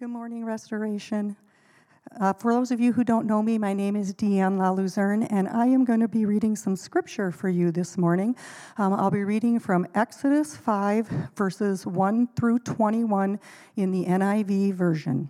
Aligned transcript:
Good 0.00 0.08
morning, 0.08 0.46
Restoration. 0.46 1.36
Uh, 2.18 2.32
for 2.32 2.54
those 2.54 2.70
of 2.70 2.80
you 2.80 2.90
who 2.90 3.04
don't 3.04 3.26
know 3.26 3.42
me, 3.42 3.58
my 3.58 3.74
name 3.74 3.96
is 3.96 4.14
Deanne 4.14 4.56
LaLuzerne, 4.56 5.26
and 5.28 5.46
I 5.46 5.66
am 5.66 5.84
going 5.84 6.00
to 6.00 6.08
be 6.08 6.24
reading 6.24 6.56
some 6.56 6.74
scripture 6.74 7.30
for 7.30 7.50
you 7.50 7.70
this 7.70 7.98
morning. 7.98 8.34
Um, 8.78 8.94
I'll 8.94 9.10
be 9.10 9.24
reading 9.24 9.60
from 9.60 9.86
Exodus 9.94 10.56
5, 10.56 11.06
verses 11.36 11.86
1 11.86 12.28
through 12.28 12.60
21 12.60 13.38
in 13.76 13.90
the 13.90 14.06
NIV 14.06 14.72
version. 14.72 15.28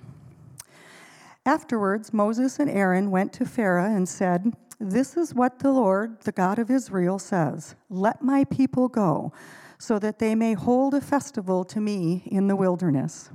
Afterwards, 1.45 2.13
Moses 2.13 2.61
and 2.61 2.71
Aaron 2.71 3.11
went 3.11 3.33
to 3.33 3.47
Pharaoh 3.47 3.93
and 3.93 4.09
said, 4.09 4.53
This 4.79 5.17
is 5.17 5.35
what 5.35 5.59
the 5.59 5.73
Lord, 5.73 6.21
the 6.21 6.31
God 6.31 6.61
of 6.61 6.71
Israel, 6.71 7.19
says 7.19 7.75
Let 7.89 8.23
my 8.23 8.45
people 8.45 8.87
go, 8.87 9.33
so 9.81 9.99
that 9.99 10.21
they 10.21 10.37
may 10.37 10.55
hold 10.55 10.95
a 10.95 11.01
festival 11.01 11.65
to 11.65 11.81
me 11.81 12.23
in 12.27 12.47
the 12.47 12.55
wilderness. 12.55 13.31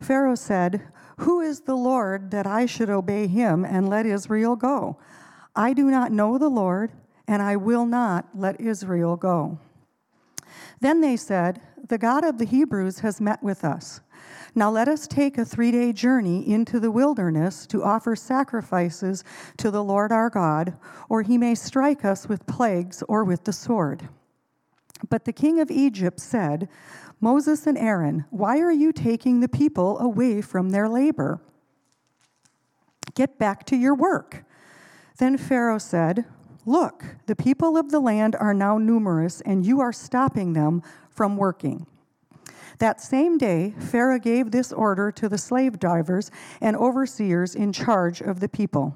Pharaoh 0.00 0.34
said, 0.34 0.82
Who 1.18 1.40
is 1.40 1.60
the 1.60 1.76
Lord 1.76 2.30
that 2.30 2.46
I 2.46 2.66
should 2.66 2.90
obey 2.90 3.26
him 3.26 3.64
and 3.64 3.88
let 3.88 4.06
Israel 4.06 4.56
go? 4.56 4.98
I 5.54 5.72
do 5.72 5.90
not 5.90 6.12
know 6.12 6.38
the 6.38 6.48
Lord, 6.48 6.92
and 7.26 7.42
I 7.42 7.56
will 7.56 7.86
not 7.86 8.28
let 8.34 8.60
Israel 8.60 9.16
go. 9.16 9.58
Then 10.80 11.00
they 11.00 11.16
said, 11.16 11.60
The 11.88 11.98
God 11.98 12.24
of 12.24 12.38
the 12.38 12.44
Hebrews 12.44 13.00
has 13.00 13.20
met 13.20 13.42
with 13.42 13.64
us. 13.64 14.00
Now 14.54 14.70
let 14.70 14.88
us 14.88 15.06
take 15.06 15.38
a 15.38 15.44
three 15.44 15.70
day 15.70 15.92
journey 15.92 16.48
into 16.48 16.80
the 16.80 16.90
wilderness 16.90 17.66
to 17.66 17.84
offer 17.84 18.16
sacrifices 18.16 19.24
to 19.58 19.70
the 19.70 19.84
Lord 19.84 20.10
our 20.10 20.30
God, 20.30 20.76
or 21.08 21.22
he 21.22 21.38
may 21.38 21.54
strike 21.54 22.04
us 22.04 22.28
with 22.28 22.46
plagues 22.46 23.02
or 23.08 23.24
with 23.24 23.44
the 23.44 23.52
sword. 23.52 24.08
But 25.08 25.24
the 25.24 25.32
king 25.32 25.60
of 25.60 25.70
Egypt 25.70 26.18
said, 26.18 26.68
Moses 27.20 27.66
and 27.66 27.76
Aaron, 27.76 28.24
why 28.30 28.60
are 28.60 28.72
you 28.72 28.92
taking 28.92 29.40
the 29.40 29.48
people 29.48 29.98
away 29.98 30.40
from 30.40 30.70
their 30.70 30.88
labor? 30.88 31.40
Get 33.14 33.38
back 33.38 33.66
to 33.66 33.76
your 33.76 33.94
work. 33.94 34.44
Then 35.18 35.36
Pharaoh 35.36 35.78
said, 35.78 36.26
Look, 36.64 37.04
the 37.26 37.34
people 37.34 37.76
of 37.76 37.90
the 37.90 37.98
land 37.98 38.36
are 38.38 38.54
now 38.54 38.78
numerous, 38.78 39.40
and 39.40 39.66
you 39.66 39.80
are 39.80 39.92
stopping 39.92 40.52
them 40.52 40.82
from 41.10 41.36
working. 41.36 41.86
That 42.78 43.00
same 43.00 43.36
day, 43.36 43.74
Pharaoh 43.80 44.20
gave 44.20 44.52
this 44.52 44.72
order 44.72 45.10
to 45.12 45.28
the 45.28 45.38
slave 45.38 45.80
drivers 45.80 46.30
and 46.60 46.76
overseers 46.76 47.56
in 47.56 47.72
charge 47.72 48.20
of 48.20 48.38
the 48.38 48.48
people 48.48 48.94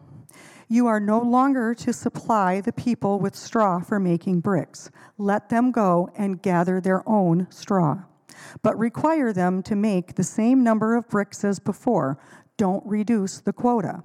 You 0.69 0.87
are 0.87 1.01
no 1.01 1.21
longer 1.21 1.75
to 1.75 1.93
supply 1.93 2.61
the 2.61 2.73
people 2.73 3.19
with 3.19 3.35
straw 3.35 3.81
for 3.81 3.99
making 3.99 4.41
bricks. 4.41 4.91
Let 5.19 5.49
them 5.49 5.73
go 5.73 6.09
and 6.17 6.41
gather 6.41 6.81
their 6.81 7.07
own 7.09 7.49
straw 7.51 8.05
but 8.63 8.79
require 8.79 9.33
them 9.33 9.63
to 9.65 9.77
make 9.77 10.15
the 10.15 10.25
same 10.25 10.63
number 10.63 10.95
of 10.95 11.09
bricks 11.09 11.45
as 11.45 11.59
before. 11.59 12.19
Don't 12.57 12.85
reduce 12.87 13.41
the 13.41 13.53
quota. 13.53 14.03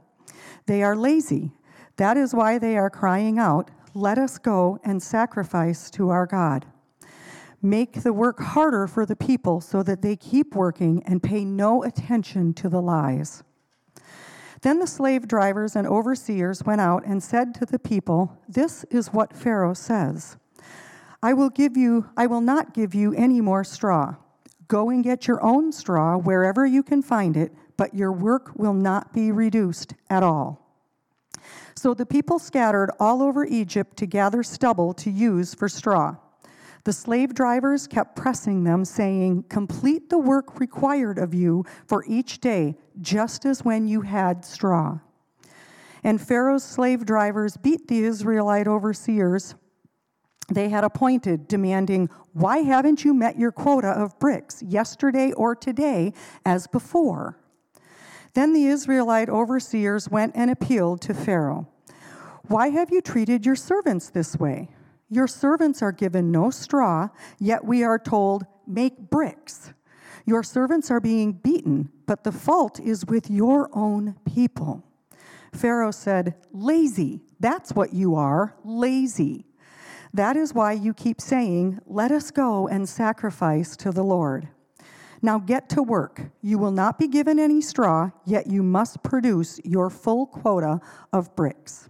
They 0.66 0.83
are 0.83 0.95
lazy. 0.95 1.52
That 1.97 2.17
is 2.17 2.33
why 2.33 2.58
they 2.58 2.78
are 2.78 2.89
crying 2.89 3.39
out, 3.39 3.72
Let 3.94 4.17
us 4.17 4.38
go 4.38 4.80
and 4.83 5.02
sacrifice 5.02 5.89
to 5.92 6.09
our 6.09 6.25
God. 6.25 6.66
Make 7.61 8.03
the 8.03 8.14
work 8.14 8.39
harder 8.39 8.86
for 8.86 9.05
the 9.05 9.16
people 9.16 9.61
so 9.61 9.81
that 9.83 10.02
they 10.02 10.16
keep 10.16 10.53
working 10.53 11.02
and 11.05 11.23
pay 11.23 11.44
no 11.44 11.83
attention 11.83 12.53
to 12.55 12.70
the 12.70 12.81
lies. 12.81 13.44
Then 14.61 14.80
the 14.80 14.88
slave 14.88 15.28
drivers 15.28 15.75
and 15.75 15.88
overseers 15.88 16.64
went 16.64 16.81
out 16.81 17.03
and 17.05 17.22
said 17.22 17.53
to 17.55 17.66
the 17.66 17.80
people, 17.80 18.38
This 18.48 18.83
is 18.86 19.14
what 19.14 19.36
Pharaoh 19.36 19.73
says. 19.73 20.38
I 21.28 21.33
will 21.33 21.50
give 21.50 21.75
you 21.75 22.09
I 22.16 22.25
will 22.25 22.39
not 22.39 22.73
give 22.73 22.95
you 22.95 23.14
any 23.14 23.42
more 23.42 23.66
straw. 23.66 24.16
Go 24.70 24.89
and 24.89 25.03
get 25.03 25.28
your 25.28 25.44
own 25.44 25.73
straw 25.73 26.16
wherever 26.16 26.66
you 26.66 26.81
can 26.81 27.02
find 27.02 27.36
it, 27.36 27.52
but 27.75 27.94
your 27.94 28.14
work 28.14 28.52
will 28.56 28.73
not 28.73 29.11
be 29.11 29.33
reduced 29.33 29.94
at 30.09 30.23
all. 30.23 30.66
So 31.75 31.94
the 31.94 32.05
people 32.05 32.39
scattered 32.39 32.92
all 32.98 33.22
over 33.22 33.44
Egypt 33.44 33.98
to 33.98 34.05
gather 34.05 34.42
stubble 34.42 34.94
to 34.94 35.11
use 35.11 35.54
for 35.54 35.67
straw. 35.67 36.15
The 36.86 36.93
slave 36.93 37.33
drivers 37.33 37.88
kept 37.88 38.15
pressing 38.15 38.64
them, 38.64 38.86
saying, 38.86 39.44
Complete 39.49 40.09
the 40.09 40.17
work 40.17 40.61
required 40.61 41.17
of 41.17 41.33
you 41.33 41.65
for 41.88 42.05
each 42.08 42.39
day, 42.39 42.77
just 43.02 43.45
as 43.45 43.65
when 43.65 43.89
you 43.89 43.99
had 43.99 44.45
straw. 44.45 44.99
And 46.05 46.21
Pharaoh's 46.21 46.64
slave 46.64 47.05
drivers 47.05 47.58
beat 47.58 47.89
the 47.89 48.05
Israelite 48.05 48.70
overseers 48.70 49.55
they 50.47 50.69
had 50.69 50.83
appointed, 50.83 51.47
demanding, 51.47 52.09
Why 52.33 52.59
haven't 52.59 53.03
you 53.03 53.13
met 53.13 53.37
your 53.37 53.52
quota 53.52 53.89
of 53.89 54.17
bricks 54.19 54.63
yesterday 54.63 55.31
or 55.33 55.55
today 55.55 56.13
as 56.45 56.67
before? 56.67 57.37
Then 58.33 58.53
the 58.53 58.67
Israelite 58.67 59.30
overseers 59.30 60.09
went 60.09 60.35
and 60.35 60.49
appealed 60.49 61.02
to 61.02 61.13
Pharaoh. 61.13 61.67
Why 62.47 62.69
have 62.69 62.91
you 62.91 63.02
treated 63.02 63.45
your 63.45 63.55
servants 63.55 64.09
this 64.09 64.37
way? 64.37 64.69
Your 65.09 65.27
servants 65.27 65.81
are 65.81 65.91
given 65.91 66.31
no 66.31 66.49
straw, 66.49 67.09
yet 67.39 67.65
we 67.65 67.83
are 67.83 67.99
told, 67.99 68.45
Make 68.65 69.09
bricks. 69.09 69.73
Your 70.25 70.43
servants 70.43 70.91
are 70.91 70.99
being 70.99 71.31
beaten, 71.31 71.89
but 72.05 72.23
the 72.23 72.31
fault 72.31 72.79
is 72.79 73.05
with 73.05 73.29
your 73.29 73.69
own 73.73 74.15
people. 74.25 74.83
Pharaoh 75.53 75.91
said, 75.91 76.35
Lazy. 76.52 77.21
That's 77.39 77.73
what 77.73 77.93
you 77.93 78.15
are, 78.15 78.55
lazy. 78.64 79.45
That 80.14 80.36
is 80.38 80.54
why 80.54 80.73
you 80.73 80.94
keep 80.94 81.22
saying, 81.22 81.80
Let 81.86 82.12
us 82.12 82.32
go 82.32 82.68
and 82.68 82.88
sacrifice 82.88 83.76
to 83.78 83.92
the 83.92 84.04
Lord. 84.04 84.48
Now 85.22 85.40
get 85.40 85.70
to 85.70 85.82
work. 85.82 86.22
You 86.42 86.58
will 86.58 86.72
not 86.72 87.00
be 87.00 87.08
given 87.08 87.40
any 87.40 87.62
straw, 87.62 88.12
yet 88.26 88.48
you 88.48 88.62
must 88.62 89.04
produce 89.04 89.60
your 89.64 89.90
full 89.90 90.28
quota 90.28 90.80
of 91.12 91.36
bricks. 91.36 91.90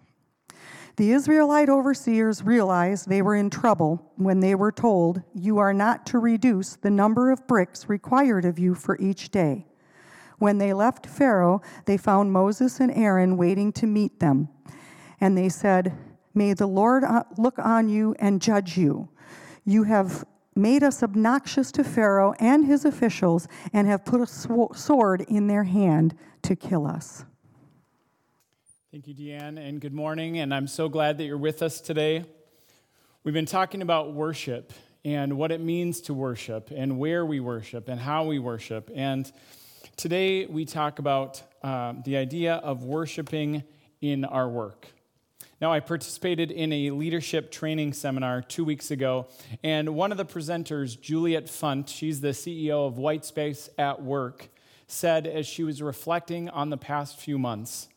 The 0.96 1.12
Israelite 1.12 1.70
overseers 1.70 2.42
realized 2.42 3.08
they 3.08 3.22
were 3.22 3.36
in 3.36 3.52
trouble 3.52 4.12
when 4.16 4.40
they 4.40 4.56
were 4.56 4.72
told, 4.72 5.22
You 5.36 5.60
are 5.60 5.74
not 5.74 6.08
to 6.08 6.18
reduce 6.18 6.76
the 6.76 6.90
number 6.90 7.32
of 7.32 7.46
bricks 7.48 7.88
required 7.88 8.46
of 8.46 8.58
you 8.58 8.74
for 8.74 8.98
each 9.00 9.30
day. 9.30 9.68
When 10.40 10.58
they 10.58 10.74
left 10.74 11.06
Pharaoh, 11.06 11.62
they 11.86 11.98
found 11.98 12.32
Moses 12.32 12.80
and 12.80 12.92
Aaron 12.92 13.38
waiting 13.38 13.72
to 13.74 13.86
meet 13.86 14.20
them. 14.20 14.50
And 15.20 15.38
they 15.38 15.50
said, 15.50 15.96
May 16.38 16.54
the 16.54 16.68
Lord 16.68 17.04
uh, 17.04 17.24
look 17.40 17.58
on 17.58 17.90
you 17.90 18.16
and 18.20 18.40
judge 18.40 18.78
you. 18.78 19.10
You 19.66 19.86
have 19.86 20.24
made 20.56 20.84
us 20.84 21.02
obnoxious 21.02 21.72
to 21.72 21.84
Pharaoh 21.84 22.36
and 22.40 22.64
his 22.64 22.86
officials 22.86 23.48
and 23.74 23.88
have 23.88 24.06
put 24.06 24.22
a 24.22 24.28
sword 24.28 25.26
in 25.28 25.48
their 25.48 25.64
hand 25.64 26.16
to 26.44 26.56
kill 26.56 26.86
us. 26.86 27.26
Thank 28.92 29.08
you, 29.08 29.16
Deanne, 29.16 29.58
and 29.58 29.82
good 29.82 29.96
morning. 29.96 30.38
And 30.38 30.54
I'm 30.54 30.68
so 30.68 30.88
glad 30.88 31.18
that 31.18 31.24
you're 31.24 31.40
with 31.40 31.64
us 31.64 31.82
today. 31.82 32.24
We've 33.24 33.34
been 33.34 33.48
talking 33.48 33.82
about 33.82 34.14
worship 34.14 34.74
and 35.04 35.40
what 35.40 35.52
it 35.52 35.60
means 35.60 36.02
to 36.02 36.14
worship 36.14 36.70
and 36.70 37.00
where 37.00 37.26
we 37.26 37.40
worship 37.40 37.88
and 37.88 38.00
how 38.00 38.26
we 38.26 38.38
worship. 38.38 38.92
And 38.94 39.32
today 39.96 40.46
we 40.46 40.66
talk 40.66 41.00
about 41.00 41.42
uh, 41.64 41.96
the 42.06 42.16
idea 42.16 42.58
of 42.58 42.84
worshiping 42.84 43.64
in 44.02 44.24
our 44.24 44.48
work. 44.48 44.88
Now, 45.60 45.72
I 45.74 45.80
participated 45.80 46.52
in 46.52 46.72
a 46.72 46.92
leadership 46.92 47.52
training 47.52 47.94
seminar 47.94 48.42
two 48.42 48.64
weeks 48.64 48.92
ago, 48.92 49.28
and 49.64 49.96
one 49.96 50.12
of 50.12 50.18
the 50.18 50.26
presenters, 50.26 51.00
Juliet 51.00 51.46
Funt, 51.46 51.90
she's 51.90 52.22
the 52.22 52.30
CEO 52.30 52.88
of 52.88 52.96
Whitespace 52.96 53.70
at 53.78 54.04
Work, 54.04 54.50
said 54.88 55.26
as 55.26 55.48
she 55.48 55.64
was 55.64 55.82
reflecting 55.82 56.50
on 56.50 56.70
the 56.70 56.78
past 56.78 57.20
few 57.20 57.40
months 57.40 57.90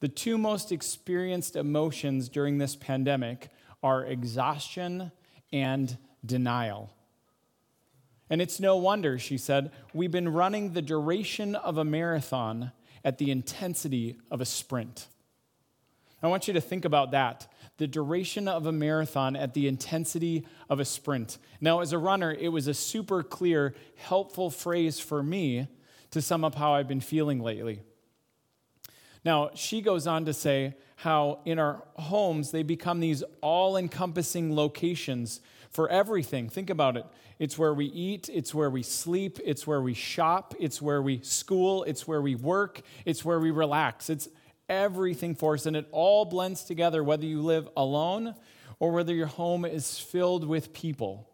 the 0.00 0.08
two 0.08 0.38
most 0.38 0.72
experienced 0.72 1.56
emotions 1.56 2.28
during 2.28 2.58
this 2.58 2.74
pandemic 2.74 3.50
are 3.82 4.04
exhaustion 4.04 5.12
and 5.52 5.96
denial. 6.24 6.90
And 8.30 8.40
it's 8.40 8.60
no 8.60 8.76
wonder, 8.76 9.18
she 9.18 9.36
said, 9.36 9.70
we've 9.92 10.10
been 10.10 10.30
running 10.30 10.72
the 10.72 10.82
duration 10.82 11.54
of 11.54 11.76
a 11.76 11.84
marathon 11.84 12.72
at 13.04 13.18
the 13.18 13.30
intensity 13.30 14.18
of 14.30 14.40
a 14.40 14.44
sprint. 14.44 15.08
I 16.22 16.28
want 16.28 16.48
you 16.48 16.54
to 16.54 16.60
think 16.60 16.84
about 16.84 17.12
that 17.12 17.46
the 17.78 17.86
duration 17.86 18.46
of 18.46 18.66
a 18.66 18.72
marathon 18.72 19.34
at 19.34 19.54
the 19.54 19.66
intensity 19.66 20.46
of 20.68 20.80
a 20.80 20.84
sprint. 20.84 21.38
Now, 21.62 21.80
as 21.80 21.94
a 21.94 21.98
runner, 21.98 22.30
it 22.30 22.48
was 22.48 22.66
a 22.66 22.74
super 22.74 23.22
clear, 23.22 23.74
helpful 23.96 24.50
phrase 24.50 25.00
for 25.00 25.22
me 25.22 25.66
to 26.10 26.20
sum 26.20 26.44
up 26.44 26.56
how 26.56 26.74
I've 26.74 26.88
been 26.88 27.00
feeling 27.00 27.40
lately. 27.40 27.80
Now, 29.24 29.50
she 29.54 29.80
goes 29.80 30.06
on 30.06 30.26
to 30.26 30.34
say 30.34 30.74
how 30.96 31.40
in 31.46 31.58
our 31.58 31.82
homes, 31.96 32.50
they 32.50 32.62
become 32.62 33.00
these 33.00 33.24
all 33.40 33.78
encompassing 33.78 34.54
locations 34.54 35.40
for 35.70 35.88
everything. 35.88 36.50
Think 36.50 36.68
about 36.68 36.98
it. 36.98 37.06
It's 37.38 37.56
where 37.56 37.72
we 37.72 37.86
eat, 37.86 38.28
it's 38.30 38.54
where 38.54 38.68
we 38.68 38.82
sleep, 38.82 39.38
it's 39.42 39.66
where 39.66 39.80
we 39.80 39.94
shop, 39.94 40.54
it's 40.60 40.82
where 40.82 41.00
we 41.00 41.22
school, 41.22 41.84
it's 41.84 42.06
where 42.06 42.20
we 42.20 42.34
work, 42.34 42.82
it's 43.06 43.24
where 43.24 43.40
we 43.40 43.50
relax. 43.50 44.10
It's 44.10 44.28
everything 44.70 45.34
for 45.34 45.52
us, 45.52 45.66
and 45.66 45.76
it 45.76 45.86
all 45.92 46.24
blends 46.24 46.64
together, 46.64 47.04
whether 47.04 47.26
you 47.26 47.42
live 47.42 47.68
alone 47.76 48.34
or 48.78 48.92
whether 48.92 49.12
your 49.14 49.26
home 49.26 49.66
is 49.66 49.98
filled 49.98 50.46
with 50.46 50.72
people. 50.72 51.28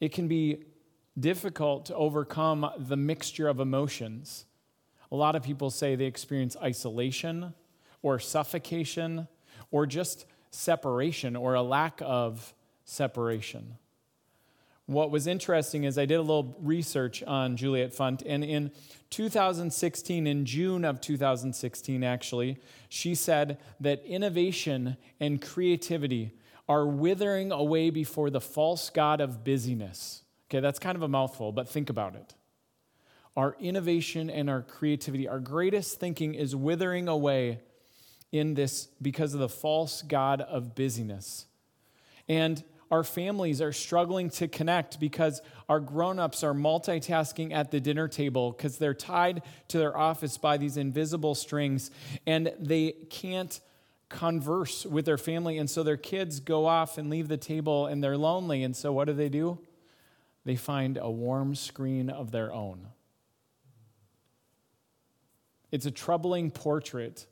It 0.00 0.12
can 0.12 0.28
be 0.28 0.64
difficult 1.18 1.86
to 1.86 1.94
overcome 1.94 2.68
the 2.76 2.96
mixture 2.96 3.48
of 3.48 3.60
emotions 3.60 4.44
a 5.14 5.16
lot 5.16 5.36
of 5.36 5.44
people 5.44 5.70
say 5.70 5.94
they 5.94 6.06
experience 6.06 6.56
isolation 6.60 7.54
or 8.02 8.18
suffocation 8.18 9.28
or 9.70 9.86
just 9.86 10.26
separation 10.50 11.36
or 11.36 11.54
a 11.54 11.62
lack 11.62 12.00
of 12.04 12.52
separation. 12.84 13.76
What 14.86 15.10
was 15.10 15.26
interesting 15.26 15.84
is 15.84 15.96
I 15.96 16.04
did 16.04 16.16
a 16.16 16.20
little 16.20 16.56
research 16.60 17.22
on 17.22 17.56
Juliet 17.56 17.94
Funt, 17.94 18.22
and 18.26 18.44
in 18.44 18.70
2016, 19.08 20.26
in 20.26 20.44
June 20.44 20.84
of 20.84 21.00
2016, 21.00 22.04
actually, 22.04 22.58
she 22.90 23.14
said 23.14 23.58
that 23.80 24.04
innovation 24.04 24.98
and 25.20 25.40
creativity 25.40 26.32
are 26.68 26.86
withering 26.86 27.50
away 27.50 27.88
before 27.90 28.28
the 28.28 28.40
false 28.40 28.90
god 28.90 29.20
of 29.20 29.42
busyness. 29.42 30.22
Okay, 30.50 30.60
that's 30.60 30.78
kind 30.78 30.96
of 30.96 31.02
a 31.02 31.08
mouthful, 31.08 31.50
but 31.50 31.68
think 31.68 31.88
about 31.88 32.14
it. 32.14 32.34
Our 33.36 33.56
innovation 33.58 34.28
and 34.28 34.50
our 34.50 34.62
creativity, 34.62 35.26
our 35.26 35.40
greatest 35.40 35.98
thinking 35.98 36.34
is 36.34 36.54
withering 36.54 37.08
away 37.08 37.60
in 38.32 38.54
this 38.54 38.88
because 39.00 39.32
of 39.32 39.40
the 39.40 39.48
false 39.48 40.02
God 40.02 40.40
of 40.40 40.74
busyness. 40.74 41.46
And 42.28 42.62
our 42.94 43.02
families 43.02 43.60
are 43.60 43.72
struggling 43.72 44.30
to 44.30 44.46
connect 44.46 45.00
because 45.00 45.42
our 45.68 45.80
grown-ups 45.80 46.44
are 46.44 46.54
multitasking 46.54 47.52
at 47.52 47.72
the 47.72 47.80
dinner 47.80 48.06
table 48.06 48.52
because 48.52 48.78
they're 48.78 48.94
tied 48.94 49.42
to 49.66 49.78
their 49.78 49.98
office 49.98 50.38
by 50.38 50.56
these 50.56 50.76
invisible 50.76 51.34
strings 51.34 51.90
and 52.24 52.52
they 52.60 52.92
can't 53.10 53.60
converse 54.08 54.86
with 54.86 55.04
their 55.06 55.18
family 55.18 55.58
and 55.58 55.68
so 55.68 55.82
their 55.82 55.96
kids 55.96 56.38
go 56.38 56.66
off 56.66 56.96
and 56.96 57.10
leave 57.10 57.26
the 57.26 57.36
table 57.36 57.86
and 57.86 58.00
they're 58.00 58.16
lonely 58.16 58.62
and 58.62 58.76
so 58.76 58.92
what 58.92 59.06
do 59.06 59.12
they 59.12 59.28
do? 59.28 59.58
They 60.44 60.54
find 60.54 60.96
a 60.96 61.10
warm 61.10 61.56
screen 61.56 62.08
of 62.08 62.30
their 62.30 62.52
own. 62.52 62.86
It's 65.72 65.86
a 65.86 65.90
troubling 65.90 66.52
portrait 66.52 67.26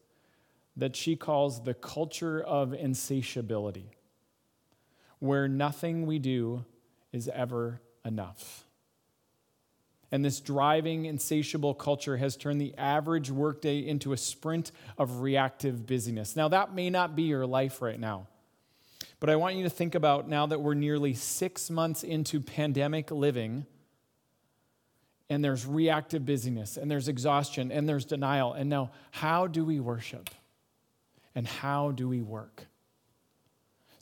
that 0.76 0.96
she 0.96 1.14
calls 1.14 1.62
the 1.62 1.74
culture 1.74 2.42
of 2.42 2.74
insatiability, 2.74 3.92
where 5.22 5.46
nothing 5.46 6.04
we 6.04 6.18
do 6.18 6.64
is 7.12 7.28
ever 7.28 7.80
enough. 8.04 8.64
And 10.10 10.24
this 10.24 10.40
driving, 10.40 11.06
insatiable 11.06 11.74
culture 11.74 12.16
has 12.16 12.36
turned 12.36 12.60
the 12.60 12.74
average 12.76 13.30
workday 13.30 13.78
into 13.78 14.12
a 14.12 14.16
sprint 14.16 14.72
of 14.98 15.20
reactive 15.20 15.86
busyness. 15.86 16.34
Now, 16.34 16.48
that 16.48 16.74
may 16.74 16.90
not 16.90 17.14
be 17.14 17.22
your 17.22 17.46
life 17.46 17.80
right 17.80 17.98
now, 17.98 18.26
but 19.20 19.30
I 19.30 19.36
want 19.36 19.54
you 19.54 19.62
to 19.62 19.70
think 19.70 19.94
about 19.94 20.28
now 20.28 20.46
that 20.46 20.60
we're 20.60 20.74
nearly 20.74 21.14
six 21.14 21.70
months 21.70 22.02
into 22.02 22.40
pandemic 22.40 23.10
living, 23.10 23.64
and 25.30 25.42
there's 25.42 25.64
reactive 25.64 26.26
busyness, 26.26 26.76
and 26.76 26.90
there's 26.90 27.08
exhaustion, 27.08 27.70
and 27.70 27.88
there's 27.88 28.04
denial. 28.04 28.52
And 28.52 28.68
now, 28.68 28.90
how 29.12 29.46
do 29.46 29.64
we 29.64 29.78
worship? 29.78 30.28
and 31.34 31.46
how 31.46 31.90
do 31.90 32.08
we 32.08 32.22
work? 32.22 32.66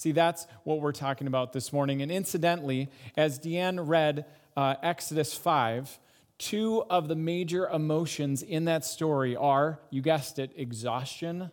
See, 0.00 0.12
that's 0.12 0.46
what 0.64 0.80
we're 0.80 0.92
talking 0.92 1.26
about 1.26 1.52
this 1.52 1.74
morning. 1.74 2.00
And 2.00 2.10
incidentally, 2.10 2.88
as 3.18 3.38
Deanne 3.38 3.86
read 3.86 4.24
uh, 4.56 4.76
Exodus 4.82 5.34
5, 5.34 6.00
two 6.38 6.82
of 6.88 7.06
the 7.06 7.14
major 7.14 7.68
emotions 7.68 8.42
in 8.42 8.64
that 8.64 8.86
story 8.86 9.36
are, 9.36 9.78
you 9.90 10.00
guessed 10.00 10.38
it, 10.38 10.52
exhaustion 10.56 11.50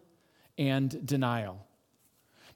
and 0.57 1.05
denial. 1.05 1.67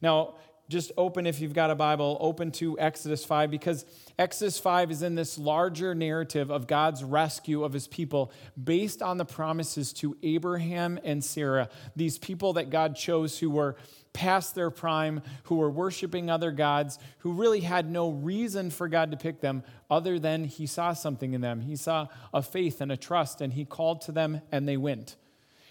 Now, 0.01 0.35
just 0.69 0.93
open 0.95 1.27
if 1.27 1.41
you've 1.41 1.53
got 1.53 1.69
a 1.69 1.75
Bible, 1.75 2.17
open 2.21 2.51
to 2.53 2.79
Exodus 2.79 3.25
5 3.25 3.51
because 3.51 3.85
Exodus 4.17 4.57
5 4.57 4.91
is 4.91 5.01
in 5.03 5.15
this 5.15 5.37
larger 5.37 5.93
narrative 5.93 6.49
of 6.49 6.67
God's 6.67 7.03
rescue 7.03 7.65
of 7.65 7.73
his 7.73 7.89
people 7.89 8.31
based 8.61 9.01
on 9.01 9.17
the 9.17 9.25
promises 9.25 9.91
to 9.93 10.15
Abraham 10.23 10.97
and 11.03 11.21
Sarah, 11.21 11.67
these 11.97 12.17
people 12.17 12.53
that 12.53 12.69
God 12.69 12.95
chose 12.95 13.37
who 13.37 13.49
were 13.49 13.75
past 14.13 14.55
their 14.55 14.69
prime, 14.69 15.21
who 15.43 15.55
were 15.55 15.69
worshiping 15.69 16.29
other 16.29 16.51
gods, 16.51 16.99
who 17.19 17.33
really 17.33 17.61
had 17.61 17.89
no 17.89 18.09
reason 18.09 18.69
for 18.69 18.87
God 18.87 19.11
to 19.11 19.17
pick 19.17 19.41
them 19.41 19.63
other 19.89 20.19
than 20.19 20.43
he 20.45 20.65
saw 20.65 20.93
something 20.93 21.33
in 21.33 21.41
them. 21.41 21.61
He 21.61 21.75
saw 21.75 22.07
a 22.33 22.41
faith 22.41 22.81
and 22.81 22.91
a 22.91 22.97
trust, 22.97 23.41
and 23.41 23.53
he 23.53 23.65
called 23.65 24.01
to 24.01 24.11
them 24.11 24.41
and 24.51 24.67
they 24.67 24.77
went. 24.77 25.15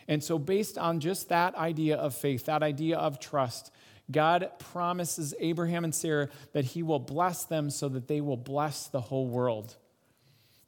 And 0.08 0.24
so, 0.24 0.38
based 0.38 0.76
on 0.76 1.00
just 1.00 1.28
that 1.28 1.54
idea 1.54 1.96
of 1.96 2.14
faith, 2.14 2.46
that 2.46 2.62
idea 2.62 2.98
of 2.98 3.20
trust, 3.20 3.70
God 4.10 4.50
promises 4.58 5.34
Abraham 5.38 5.84
and 5.84 5.94
Sarah 5.94 6.28
that 6.52 6.64
he 6.64 6.82
will 6.82 6.98
bless 6.98 7.44
them 7.44 7.70
so 7.70 7.88
that 7.90 8.08
they 8.08 8.20
will 8.20 8.36
bless 8.36 8.88
the 8.88 9.00
whole 9.00 9.28
world. 9.28 9.76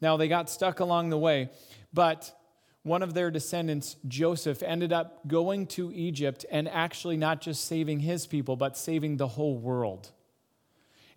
Now, 0.01 0.17
they 0.17 0.29
got 0.29 0.51
stuck 0.51 0.81
along 0.81 1.11
the 1.11 1.19
way, 1.19 1.51
but 1.93 2.33
one 2.83 3.03
of 3.03 3.15
their 3.15 3.31
descendants, 3.31 3.97
Joseph, 4.09 4.63
ended 4.63 4.93
up 4.93 5.27
going 5.29 5.67
to 5.69 5.93
Egypt 5.95 6.45
and 6.51 6.69
actually 6.69 7.17
not 7.17 7.41
just 7.41 7.65
saving 7.65 8.01
his 8.01 8.27
people, 8.27 8.57
but 8.57 8.77
saving 8.77 9.17
the 9.17 9.29
whole 9.29 9.57
world. 9.57 10.11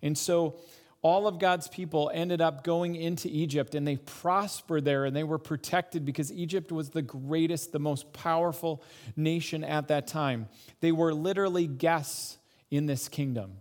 And 0.00 0.16
so 0.16 0.56
all 1.02 1.26
of 1.26 1.38
God's 1.38 1.68
people 1.68 2.10
ended 2.14 2.40
up 2.40 2.64
going 2.64 2.94
into 2.94 3.28
Egypt 3.28 3.74
and 3.74 3.86
they 3.86 3.96
prospered 3.96 4.84
there 4.84 5.04
and 5.04 5.14
they 5.14 5.24
were 5.24 5.38
protected 5.38 6.04
because 6.04 6.32
Egypt 6.32 6.70
was 6.72 6.90
the 6.90 7.02
greatest, 7.02 7.72
the 7.72 7.78
most 7.78 8.12
powerful 8.12 8.82
nation 9.16 9.64
at 9.64 9.88
that 9.88 10.06
time. 10.06 10.48
They 10.80 10.92
were 10.92 11.14
literally 11.14 11.66
guests 11.66 12.38
in 12.70 12.86
this 12.86 13.08
kingdom. 13.08 13.58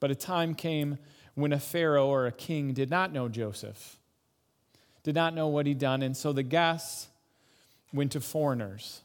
But 0.00 0.10
a 0.10 0.14
time 0.14 0.54
came 0.54 0.98
when 1.34 1.52
a 1.52 1.58
Pharaoh 1.58 2.08
or 2.08 2.26
a 2.26 2.32
king 2.32 2.72
did 2.72 2.90
not 2.90 3.12
know 3.12 3.28
Joseph, 3.28 3.98
did 5.04 5.14
not 5.14 5.34
know 5.34 5.46
what 5.46 5.66
he'd 5.66 5.78
done, 5.78 6.02
and 6.02 6.16
so 6.16 6.32
the 6.32 6.42
guests 6.42 7.06
went 7.92 8.10
to 8.12 8.20
foreigners, 8.20 9.02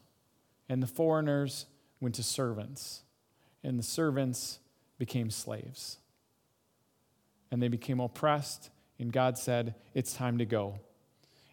and 0.68 0.82
the 0.82 0.88
foreigners 0.88 1.66
went 2.00 2.16
to 2.16 2.24
servants, 2.24 3.02
and 3.62 3.78
the 3.78 3.84
servants 3.84 4.58
became 4.98 5.30
slaves 5.30 5.98
and 7.50 7.62
they 7.62 7.68
became 7.68 8.00
oppressed, 8.00 8.70
and 8.98 9.12
God 9.12 9.36
said, 9.36 9.74
It's 9.94 10.12
time 10.12 10.38
to 10.38 10.44
go. 10.44 10.78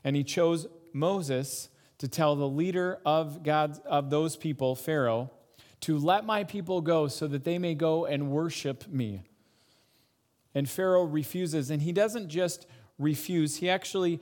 And 0.03 0.15
he 0.15 0.23
chose 0.23 0.67
Moses 0.93 1.69
to 1.97 2.07
tell 2.07 2.35
the 2.35 2.47
leader 2.47 2.99
of 3.05 3.43
God 3.43 3.79
of 3.85 4.09
those 4.09 4.35
people, 4.35 4.75
Pharaoh, 4.75 5.31
to 5.81 5.97
let 5.97 6.25
my 6.25 6.43
people 6.43 6.81
go 6.81 7.07
so 7.07 7.27
that 7.27 7.43
they 7.43 7.57
may 7.57 7.73
go 7.73 8.05
and 8.05 8.31
worship 8.31 8.87
me. 8.87 9.23
And 10.53 10.69
Pharaoh 10.69 11.03
refuses, 11.03 11.69
and 11.69 11.81
he 11.81 11.91
doesn't 11.91 12.29
just 12.29 12.67
refuse, 12.97 13.57
he 13.57 13.69
actually 13.69 14.19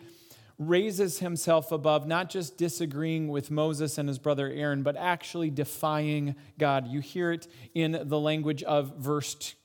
raises 0.58 1.20
himself 1.20 1.72
above 1.72 2.08
not 2.08 2.30
just 2.30 2.58
disagreeing 2.58 3.28
with 3.28 3.52
Moses 3.52 3.98
and 3.98 4.08
his 4.08 4.20
brother 4.20 4.50
Aaron, 4.50 4.84
but 4.84 4.96
actually 4.96 5.50
defying 5.50 6.36
God. 6.58 6.88
You 6.88 7.02
hear 7.02 7.32
it 7.32 7.48
in 7.74 8.00
the 8.04 8.20
language 8.20 8.64
of 8.64 8.98
verse 8.98 9.56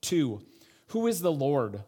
2. 0.00 0.40
Who 0.88 1.06
is 1.06 1.20
the 1.20 1.32
Lord 1.32 1.82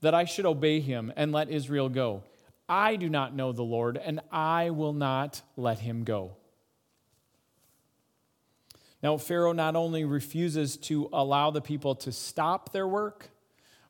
that 0.00 0.14
I 0.14 0.24
should 0.24 0.46
obey 0.46 0.80
him 0.80 1.12
and 1.16 1.32
let 1.32 1.50
Israel 1.50 1.88
go? 1.88 2.22
I 2.68 2.96
do 2.96 3.08
not 3.08 3.34
know 3.34 3.52
the 3.52 3.62
Lord, 3.62 3.96
and 3.96 4.20
I 4.32 4.70
will 4.70 4.92
not 4.92 5.42
let 5.56 5.80
him 5.80 6.04
go. 6.04 6.36
Now, 9.02 9.18
Pharaoh 9.18 9.52
not 9.52 9.76
only 9.76 10.04
refuses 10.04 10.76
to 10.78 11.08
allow 11.12 11.50
the 11.50 11.60
people 11.60 11.94
to 11.96 12.10
stop 12.10 12.72
their 12.72 12.88
work, 12.88 13.30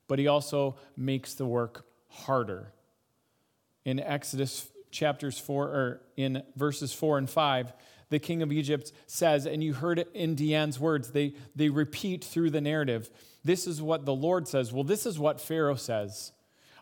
but 0.09 0.19
he 0.19 0.27
also 0.27 0.77
makes 0.97 1.35
the 1.35 1.47
work 1.47 1.86
harder. 2.25 2.73
In 3.85 4.01
Exodus 4.01 4.69
chapters 4.91 5.39
4, 5.39 5.65
or 5.65 6.01
in 6.17 6.43
verses 6.57 6.93
4 6.93 7.19
and 7.19 7.31
5, 7.31 7.73
the 8.09 8.19
king 8.19 8.43
of 8.43 8.53
Egypt 8.53 8.93
says, 9.07 9.47
and 9.47 9.63
you 9.63 9.75
heard 9.75 9.99
it 9.99 10.09
in 10.15 10.37
Deanne's 10.37 10.79
words, 10.79 11.11
they, 11.11 11.35
they 11.55 11.69
repeat 11.69 12.25
through 12.25 12.51
the 12.51 12.61
narrative. 12.61 13.11
This 13.45 13.67
is 13.67 13.83
what 13.83 14.05
the 14.05 14.15
Lord 14.15 14.49
says. 14.49 14.73
Well, 14.73 14.85
this 14.85 15.07
is 15.07 15.19
what 15.19 15.41
Pharaoh 15.41 15.75
says. 15.75 16.33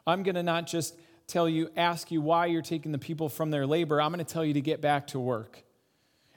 I'm 0.06 0.22
going 0.22 0.34
to 0.34 0.42
not 0.42 0.66
just 0.66 0.94
tell 1.26 1.48
you, 1.48 1.70
ask 1.76 2.10
you 2.10 2.20
why 2.20 2.46
you're 2.46 2.62
taking 2.62 2.92
the 2.92 2.98
people 2.98 3.28
from 3.28 3.50
their 3.50 3.66
labor, 3.66 4.00
I'm 4.00 4.12
going 4.12 4.24
to 4.24 4.32
tell 4.32 4.44
you 4.44 4.54
to 4.54 4.60
get 4.60 4.80
back 4.80 5.08
to 5.08 5.20
work. 5.20 5.62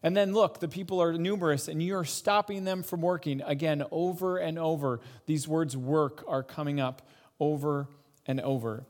And 0.04 0.16
then 0.16 0.34
look, 0.34 0.60
the 0.60 0.68
people 0.68 1.02
are 1.02 1.12
numerous 1.14 1.68
and 1.68 1.82
you're 1.82 2.06
stopping 2.06 2.64
them 2.64 2.84
from 2.84 3.02
working. 3.02 3.42
Again, 3.42 3.84
over 3.92 4.38
and 4.38 4.58
over, 4.58 5.02
these 5.26 5.48
words 5.48 5.76
work 5.76 6.24
are 6.28 6.44
coming 6.44 6.80
up 6.80 7.02
over 7.40 7.88
and 8.28 8.42
over. 8.42 8.86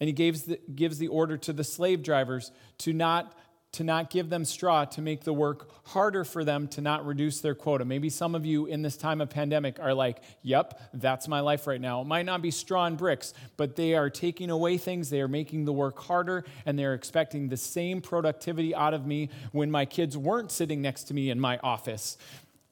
And 0.00 0.08
he 0.08 0.12
gives 0.12 0.42
the, 0.42 0.58
gives 0.74 0.98
the 0.98 1.08
order 1.08 1.36
to 1.38 1.52
the 1.52 1.64
slave 1.64 2.02
drivers 2.02 2.52
to 2.78 2.92
not 2.92 3.34
to 3.72 3.84
not 3.84 4.10
give 4.10 4.28
them 4.30 4.44
straw 4.44 4.84
to 4.84 5.00
make 5.00 5.22
the 5.22 5.32
work 5.32 5.70
harder 5.88 6.24
for 6.24 6.44
them 6.44 6.66
to 6.66 6.80
not 6.80 7.06
reduce 7.06 7.40
their 7.40 7.54
quota. 7.54 7.84
Maybe 7.84 8.10
some 8.10 8.34
of 8.34 8.44
you 8.44 8.66
in 8.66 8.82
this 8.82 8.96
time 8.96 9.20
of 9.20 9.30
pandemic 9.30 9.78
are 9.78 9.94
like, 9.94 10.22
yep, 10.42 10.80
that's 10.92 11.28
my 11.28 11.38
life 11.38 11.68
right 11.68 11.80
now. 11.80 12.00
It 12.00 12.08
might 12.08 12.26
not 12.26 12.42
be 12.42 12.50
straw 12.50 12.86
and 12.86 12.96
bricks, 12.96 13.32
but 13.56 13.76
they 13.76 13.94
are 13.94 14.10
taking 14.10 14.50
away 14.50 14.76
things. 14.76 15.08
They 15.08 15.20
are 15.20 15.28
making 15.28 15.66
the 15.66 15.72
work 15.72 16.00
harder, 16.00 16.44
and 16.66 16.76
they're 16.76 16.94
expecting 16.94 17.48
the 17.48 17.56
same 17.56 18.00
productivity 18.00 18.74
out 18.74 18.92
of 18.92 19.06
me 19.06 19.30
when 19.52 19.70
my 19.70 19.84
kids 19.84 20.16
weren't 20.16 20.50
sitting 20.50 20.82
next 20.82 21.04
to 21.04 21.14
me 21.14 21.30
in 21.30 21.38
my 21.38 21.58
office. 21.58 22.18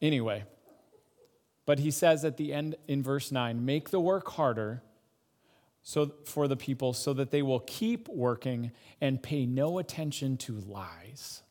Anyway, 0.03 0.45
but 1.65 1.79
he 1.79 1.93
says 1.93 2.25
at 2.25 2.39
the 2.39 2.53
end 2.53 2.75
in 2.89 3.03
verse 3.03 3.31
9 3.31 3.65
make 3.65 3.91
the 3.91 4.01
work 4.01 4.29
harder, 4.31 4.83
so 5.83 6.13
for 6.25 6.49
the 6.49 6.57
people 6.57 6.93
so 6.93 7.13
that 7.15 7.31
they 7.31 7.43
will 7.43 7.61
keep 7.61 8.09
working 8.09 8.73
and 9.01 9.23
pay 9.23 9.47
no 9.47 9.79
attention 9.79 10.37
to 10.37 10.59
lies. 10.61 11.43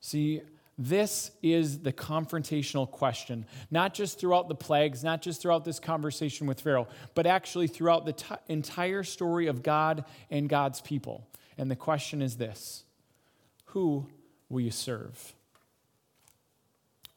See, 0.00 0.42
this 0.76 1.30
is 1.42 1.80
the 1.80 1.92
confrontational 1.92 2.90
question, 2.90 3.44
not 3.70 3.92
just 3.92 4.18
throughout 4.18 4.48
the 4.48 4.54
plagues, 4.54 5.04
not 5.04 5.20
just 5.20 5.42
throughout 5.42 5.62
this 5.62 5.78
conversation 5.78 6.46
with 6.46 6.58
Pharaoh, 6.62 6.88
but 7.14 7.26
actually 7.26 7.66
throughout 7.66 8.06
the 8.06 8.14
t- 8.14 8.34
entire 8.48 9.02
story 9.02 9.46
of 9.46 9.62
God 9.62 10.06
and 10.30 10.48
God's 10.48 10.80
people. 10.80 11.28
And 11.58 11.70
the 11.70 11.76
question 11.76 12.22
is 12.22 12.38
this 12.38 12.84
Who 13.66 14.06
will 14.48 14.62
you 14.62 14.70
serve? 14.70 15.34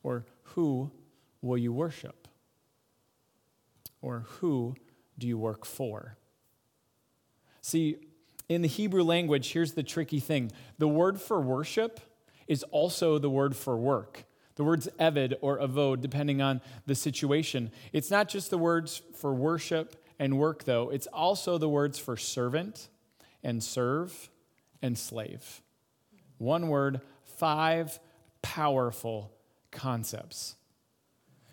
Or 0.04 0.26
who 0.42 0.92
will 1.42 1.58
you 1.58 1.72
worship? 1.72 2.28
Or 4.02 4.26
who 4.28 4.76
do 5.18 5.28
you 5.28 5.38
work 5.38 5.66
for? 5.66 6.18
See, 7.62 7.98
in 8.50 8.62
the 8.62 8.68
Hebrew 8.68 9.04
language, 9.04 9.54
here's 9.54 9.74
the 9.74 9.84
tricky 9.84 10.20
thing 10.20 10.52
the 10.78 10.88
word 10.88 11.20
for 11.22 11.40
worship 11.40 12.00
is 12.48 12.64
also 12.64 13.18
the 13.18 13.30
word 13.30 13.56
for 13.56 13.78
work. 13.78 14.26
The 14.56 14.64
word's 14.64 14.88
eved 15.00 15.36
or 15.42 15.58
avod, 15.60 16.02
depending 16.02 16.42
on 16.42 16.62
the 16.86 16.94
situation. 16.94 17.72
It's 17.92 18.12
not 18.12 18.28
just 18.28 18.52
the 18.52 18.58
words 18.58 19.02
for 19.16 19.34
worship 19.34 19.96
and 20.20 20.38
work, 20.38 20.66
though, 20.66 20.90
it's 20.90 21.08
also 21.08 21.58
the 21.58 21.70
words 21.70 21.98
for 21.98 22.16
servant 22.18 22.90
and 23.44 23.64
serve 23.64 24.30
and 24.82 24.98
slave. 24.98 25.62
One 26.38 26.68
word, 26.68 27.02
five 27.24 28.00
powerful 28.42 29.32
concepts. 29.72 30.56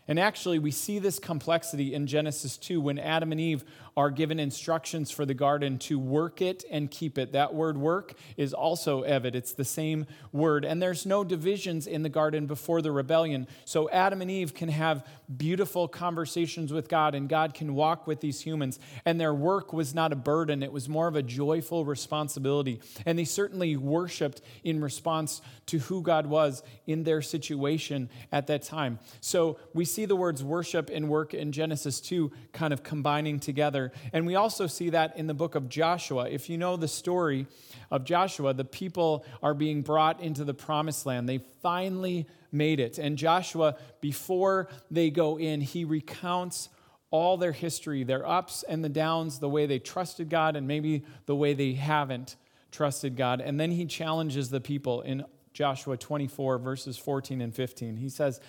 And 0.08 0.18
actually, 0.18 0.58
we 0.58 0.70
see 0.70 0.98
this 0.98 1.18
complexity 1.18 1.94
in 1.94 2.06
Genesis 2.06 2.56
2 2.56 2.80
when 2.80 2.98
Adam 2.98 3.32
and 3.32 3.40
Eve 3.40 3.64
are 4.00 4.10
given 4.10 4.40
instructions 4.40 5.10
for 5.10 5.26
the 5.26 5.34
garden 5.34 5.76
to 5.76 5.98
work 5.98 6.40
it 6.40 6.64
and 6.70 6.90
keep 6.90 7.18
it. 7.18 7.32
That 7.32 7.52
word 7.52 7.76
work 7.76 8.14
is 8.38 8.54
also 8.54 9.04
Eved, 9.04 9.34
it's 9.34 9.52
the 9.52 9.62
same 9.62 10.06
word. 10.32 10.64
And 10.64 10.80
there's 10.80 11.04
no 11.04 11.22
divisions 11.22 11.86
in 11.86 12.02
the 12.02 12.08
garden 12.08 12.46
before 12.46 12.80
the 12.80 12.92
rebellion. 12.92 13.46
So 13.66 13.90
Adam 13.90 14.22
and 14.22 14.30
Eve 14.30 14.54
can 14.54 14.70
have 14.70 15.06
beautiful 15.36 15.86
conversations 15.86 16.72
with 16.72 16.88
God, 16.88 17.14
and 17.14 17.28
God 17.28 17.52
can 17.52 17.74
walk 17.74 18.06
with 18.06 18.22
these 18.22 18.40
humans. 18.40 18.78
And 19.04 19.20
their 19.20 19.34
work 19.34 19.74
was 19.74 19.94
not 19.94 20.14
a 20.14 20.16
burden, 20.16 20.62
it 20.62 20.72
was 20.72 20.88
more 20.88 21.06
of 21.06 21.14
a 21.14 21.22
joyful 21.22 21.84
responsibility. 21.84 22.80
And 23.04 23.18
they 23.18 23.26
certainly 23.26 23.76
worshiped 23.76 24.40
in 24.64 24.80
response 24.80 25.42
to 25.66 25.78
who 25.78 26.00
God 26.00 26.24
was 26.26 26.62
in 26.86 27.04
their 27.04 27.20
situation 27.20 28.08
at 28.32 28.46
that 28.46 28.62
time. 28.62 28.98
So 29.20 29.58
we 29.74 29.84
see 29.84 30.06
the 30.06 30.16
words 30.16 30.42
worship 30.42 30.88
and 30.90 31.10
work 31.10 31.34
in 31.34 31.52
Genesis 31.52 32.00
2 32.00 32.32
kind 32.54 32.72
of 32.72 32.82
combining 32.82 33.38
together. 33.40 33.89
And 34.12 34.26
we 34.26 34.34
also 34.34 34.66
see 34.66 34.90
that 34.90 35.16
in 35.16 35.26
the 35.26 35.34
book 35.34 35.54
of 35.54 35.68
Joshua. 35.68 36.28
If 36.28 36.48
you 36.48 36.58
know 36.58 36.76
the 36.76 36.88
story 36.88 37.46
of 37.90 38.04
Joshua, 38.04 38.54
the 38.54 38.64
people 38.64 39.24
are 39.42 39.54
being 39.54 39.82
brought 39.82 40.20
into 40.20 40.44
the 40.44 40.54
promised 40.54 41.06
land. 41.06 41.28
They 41.28 41.38
finally 41.62 42.26
made 42.52 42.80
it. 42.80 42.98
And 42.98 43.16
Joshua, 43.16 43.76
before 44.00 44.68
they 44.90 45.10
go 45.10 45.38
in, 45.38 45.60
he 45.60 45.84
recounts 45.84 46.68
all 47.10 47.36
their 47.36 47.52
history, 47.52 48.04
their 48.04 48.26
ups 48.26 48.62
and 48.68 48.84
the 48.84 48.88
downs, 48.88 49.38
the 49.40 49.48
way 49.48 49.66
they 49.66 49.78
trusted 49.78 50.30
God 50.30 50.56
and 50.56 50.66
maybe 50.66 51.04
the 51.26 51.34
way 51.34 51.54
they 51.54 51.72
haven't 51.72 52.36
trusted 52.70 53.16
God. 53.16 53.40
And 53.40 53.58
then 53.58 53.72
he 53.72 53.86
challenges 53.86 54.50
the 54.50 54.60
people 54.60 55.00
in 55.00 55.24
Joshua 55.52 55.96
24, 55.96 56.58
verses 56.58 56.96
14 56.96 57.40
and 57.40 57.54
15. 57.54 57.96
He 57.96 58.08
says 58.08 58.40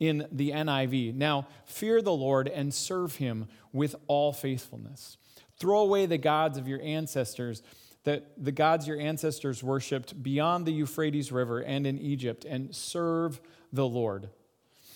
in 0.00 0.26
the 0.30 0.50
NIV, 0.50 1.14
Now 1.14 1.46
fear 1.64 2.00
the 2.00 2.12
Lord 2.12 2.48
and 2.48 2.72
serve 2.72 3.16
him 3.16 3.48
with 3.72 3.96
all 4.06 4.32
faithfulness. 4.32 5.16
Throw 5.58 5.80
away 5.80 6.06
the 6.06 6.18
gods 6.18 6.56
of 6.56 6.68
your 6.68 6.80
ancestors, 6.82 7.62
that 8.04 8.32
the 8.42 8.52
gods 8.52 8.86
your 8.86 9.00
ancestors 9.00 9.62
worshiped 9.62 10.22
beyond 10.22 10.66
the 10.66 10.72
Euphrates 10.72 11.32
River 11.32 11.60
and 11.60 11.86
in 11.86 11.98
Egypt, 11.98 12.44
and 12.44 12.74
serve 12.74 13.40
the 13.72 13.86
Lord. 13.86 14.28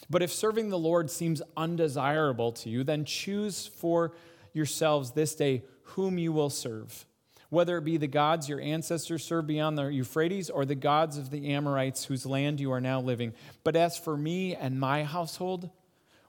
But 0.08 0.22
if 0.22 0.32
serving 0.32 0.68
the 0.68 0.78
Lord 0.78 1.10
seems 1.10 1.42
undesirable 1.56 2.52
to 2.52 2.70
you, 2.70 2.84
then 2.84 3.04
choose 3.04 3.66
for 3.66 4.12
yourselves 4.52 5.12
this 5.12 5.34
day 5.34 5.64
whom 5.82 6.18
you 6.18 6.32
will 6.32 6.50
serve 6.50 7.06
whether 7.52 7.76
it 7.76 7.84
be 7.84 7.98
the 7.98 8.06
gods 8.06 8.48
your 8.48 8.62
ancestors 8.62 9.22
served 9.22 9.46
beyond 9.46 9.76
the 9.76 9.84
Euphrates 9.84 10.48
or 10.48 10.64
the 10.64 10.74
gods 10.74 11.18
of 11.18 11.28
the 11.28 11.52
Amorites 11.52 12.06
whose 12.06 12.24
land 12.24 12.58
you 12.58 12.72
are 12.72 12.80
now 12.80 12.98
living. 12.98 13.34
But 13.62 13.76
as 13.76 13.98
for 13.98 14.16
me 14.16 14.56
and 14.56 14.80
my 14.80 15.04
household, 15.04 15.68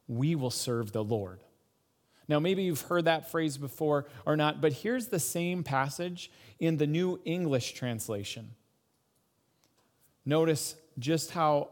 we 0.06 0.36
will 0.36 0.52
serve 0.52 0.92
the 0.92 1.02
Lord. 1.02 1.40
Now, 2.28 2.42
maybe 2.42 2.64
you've 2.64 2.82
heard 2.82 3.06
that 3.06 3.32
phrase 3.32 3.56
before 3.56 4.06
or 4.26 4.36
not, 4.36 4.60
but 4.60 4.74
here's 4.74 5.08
the 5.08 5.20
same 5.20 5.64
passage 5.64 6.30
in 6.60 6.76
the 6.76 6.88
New 6.88 7.22
English 7.24 7.72
translation. 7.72 8.50
Notice 10.26 10.76
just 11.00 11.32
how 11.32 11.70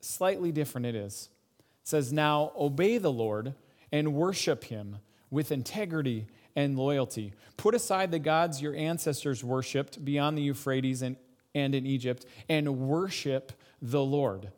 slightly 0.00 0.50
different 0.50 0.86
it 0.86 0.94
is. 0.94 1.28
It 1.58 1.88
says, 1.88 2.10
Now 2.10 2.52
obey 2.58 2.96
the 2.96 3.12
Lord 3.12 3.52
and 3.92 4.14
worship 4.14 4.64
him 4.64 5.00
with 5.30 5.52
integrity 5.52 6.26
and 6.58 6.76
loyalty. 6.76 7.32
Put 7.56 7.76
aside 7.76 8.10
the 8.10 8.18
gods 8.18 8.60
your 8.60 8.74
ancestors 8.74 9.44
worshiped 9.44 10.04
beyond 10.04 10.36
the 10.36 10.42
Euphrates 10.42 11.02
and, 11.02 11.14
and 11.54 11.72
in 11.72 11.86
Egypt 11.86 12.26
and 12.48 12.80
worship 12.80 13.52
the 13.80 14.02
Lord. 14.02 14.50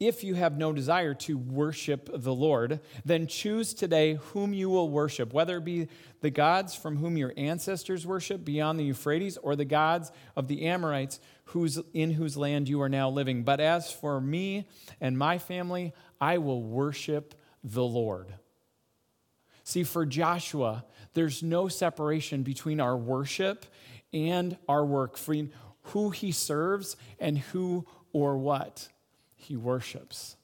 If 0.00 0.24
you 0.24 0.34
have 0.34 0.58
no 0.58 0.72
desire 0.72 1.14
to 1.14 1.38
worship 1.38 2.10
the 2.12 2.34
Lord, 2.34 2.80
then 3.04 3.28
choose 3.28 3.72
today 3.72 4.14
whom 4.32 4.52
you 4.52 4.68
will 4.68 4.90
worship, 4.90 5.32
whether 5.32 5.58
it 5.58 5.64
be 5.64 5.86
the 6.22 6.30
gods 6.30 6.74
from 6.74 6.96
whom 6.96 7.16
your 7.16 7.32
ancestors 7.36 8.04
worshiped 8.04 8.44
beyond 8.44 8.80
the 8.80 8.84
Euphrates 8.84 9.36
or 9.36 9.54
the 9.54 9.64
gods 9.64 10.10
of 10.34 10.48
the 10.48 10.66
Amorites 10.66 11.20
whose, 11.44 11.78
in 11.92 12.10
whose 12.10 12.36
land 12.36 12.68
you 12.68 12.82
are 12.82 12.88
now 12.88 13.08
living. 13.08 13.44
But 13.44 13.60
as 13.60 13.92
for 13.92 14.20
me 14.20 14.66
and 15.00 15.16
my 15.16 15.38
family, 15.38 15.94
I 16.20 16.38
will 16.38 16.64
worship 16.64 17.36
the 17.62 17.84
Lord. 17.84 18.34
See, 19.64 19.82
for 19.82 20.04
Joshua, 20.04 20.84
there's 21.14 21.42
no 21.42 21.68
separation 21.68 22.42
between 22.42 22.80
our 22.80 22.96
worship 22.96 23.64
and 24.12 24.56
our 24.68 24.84
work, 24.84 25.16
for 25.16 25.34
who 25.88 26.10
he 26.10 26.32
serves 26.32 26.96
and 27.18 27.38
who 27.38 27.86
or 28.12 28.36
what 28.36 28.88
he 29.34 29.56
worships. 29.56 30.36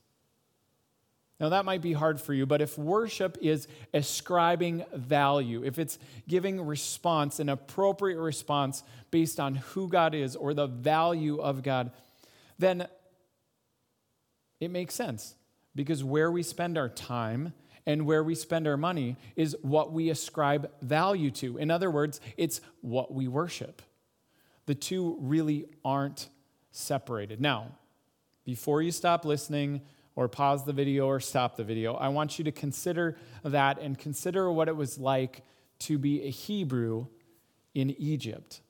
Now, 1.39 1.51
that 1.51 1.65
might 1.65 1.81
be 1.81 1.95
hard 1.95 2.21
for 2.21 2.35
you, 2.35 2.45
but 2.45 2.61
if 2.61 2.77
worship 2.77 3.39
is 3.41 3.67
ascribing 3.95 4.85
value, 4.93 5.65
if 5.65 5.79
it's 5.79 5.99
giving 6.29 6.61
response, 6.61 7.41
an 7.41 7.49
appropriate 7.49 8.19
response 8.19 8.83
based 9.11 9.41
on 9.41 9.55
who 9.55 9.89
God 9.89 10.15
is 10.15 10.37
or 10.37 10.53
the 10.53 10.67
value 10.67 11.41
of 11.41 11.63
God, 11.63 11.93
then 12.59 12.87
it 14.61 14.71
makes 14.71 14.95
sense 14.95 15.35
because 15.75 16.05
where 16.05 16.31
we 16.31 16.43
spend 16.43 16.77
our 16.77 16.91
time 16.91 17.55
and 17.87 18.07
where 18.07 18.23
we 18.23 18.35
spend 18.35 18.67
our 18.67 18.77
money 18.77 19.17
is 19.37 19.57
what 19.63 19.93
we 19.93 20.11
ascribe 20.11 20.71
value 20.83 21.31
to. 21.33 21.57
In 21.59 21.71
other 21.71 21.91
words, 21.91 22.21
it's 22.37 22.61
what 22.81 23.13
we 23.13 23.29
worship. 23.29 23.83
The 24.67 24.75
two 24.75 25.17
really 25.21 25.67
aren't 25.85 26.29
separated. 26.71 27.41
Now, 27.41 27.73
before 28.45 28.83
you 28.83 28.93
stop 28.93 29.25
listening 29.25 29.81
or 30.15 30.29
pause 30.29 30.65
the 30.65 30.73
video 30.73 31.07
or 31.07 31.21
stop 31.21 31.57
the 31.57 31.65
video, 31.65 31.95
I 31.95 32.09
want 32.09 32.39
you 32.39 32.45
to 32.45 32.53
consider 32.53 33.17
that 33.43 33.81
and 33.81 33.99
consider 33.99 34.51
what 34.53 34.69
it 34.69 34.77
was 34.77 34.99
like 34.99 35.43
to 35.81 35.99
be 35.99 36.23
a 36.25 36.31
Hebrew 36.31 37.07
in 37.75 37.91
Egypt. 37.99 38.61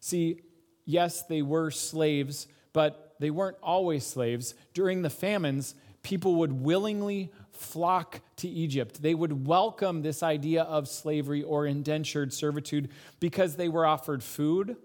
See, 0.00 0.40
yes, 0.84 1.22
they 1.22 1.42
were 1.42 1.70
slaves, 1.70 2.46
but 2.72 3.16
they 3.18 3.30
weren't 3.30 3.56
always 3.62 4.06
slaves. 4.06 4.54
During 4.74 5.02
the 5.02 5.10
famines, 5.10 5.74
people 6.06 6.36
would 6.36 6.52
willingly 6.52 7.32
flock 7.50 8.20
to 8.36 8.46
Egypt. 8.46 9.02
They 9.02 9.12
would 9.12 9.44
welcome 9.44 10.02
this 10.02 10.22
idea 10.22 10.62
of 10.62 10.86
slavery 10.86 11.42
or 11.42 11.66
indentured 11.66 12.32
servitude 12.32 12.90
because 13.18 13.56
they 13.56 13.68
were 13.68 13.84
offered 13.84 14.22
food 14.22 14.76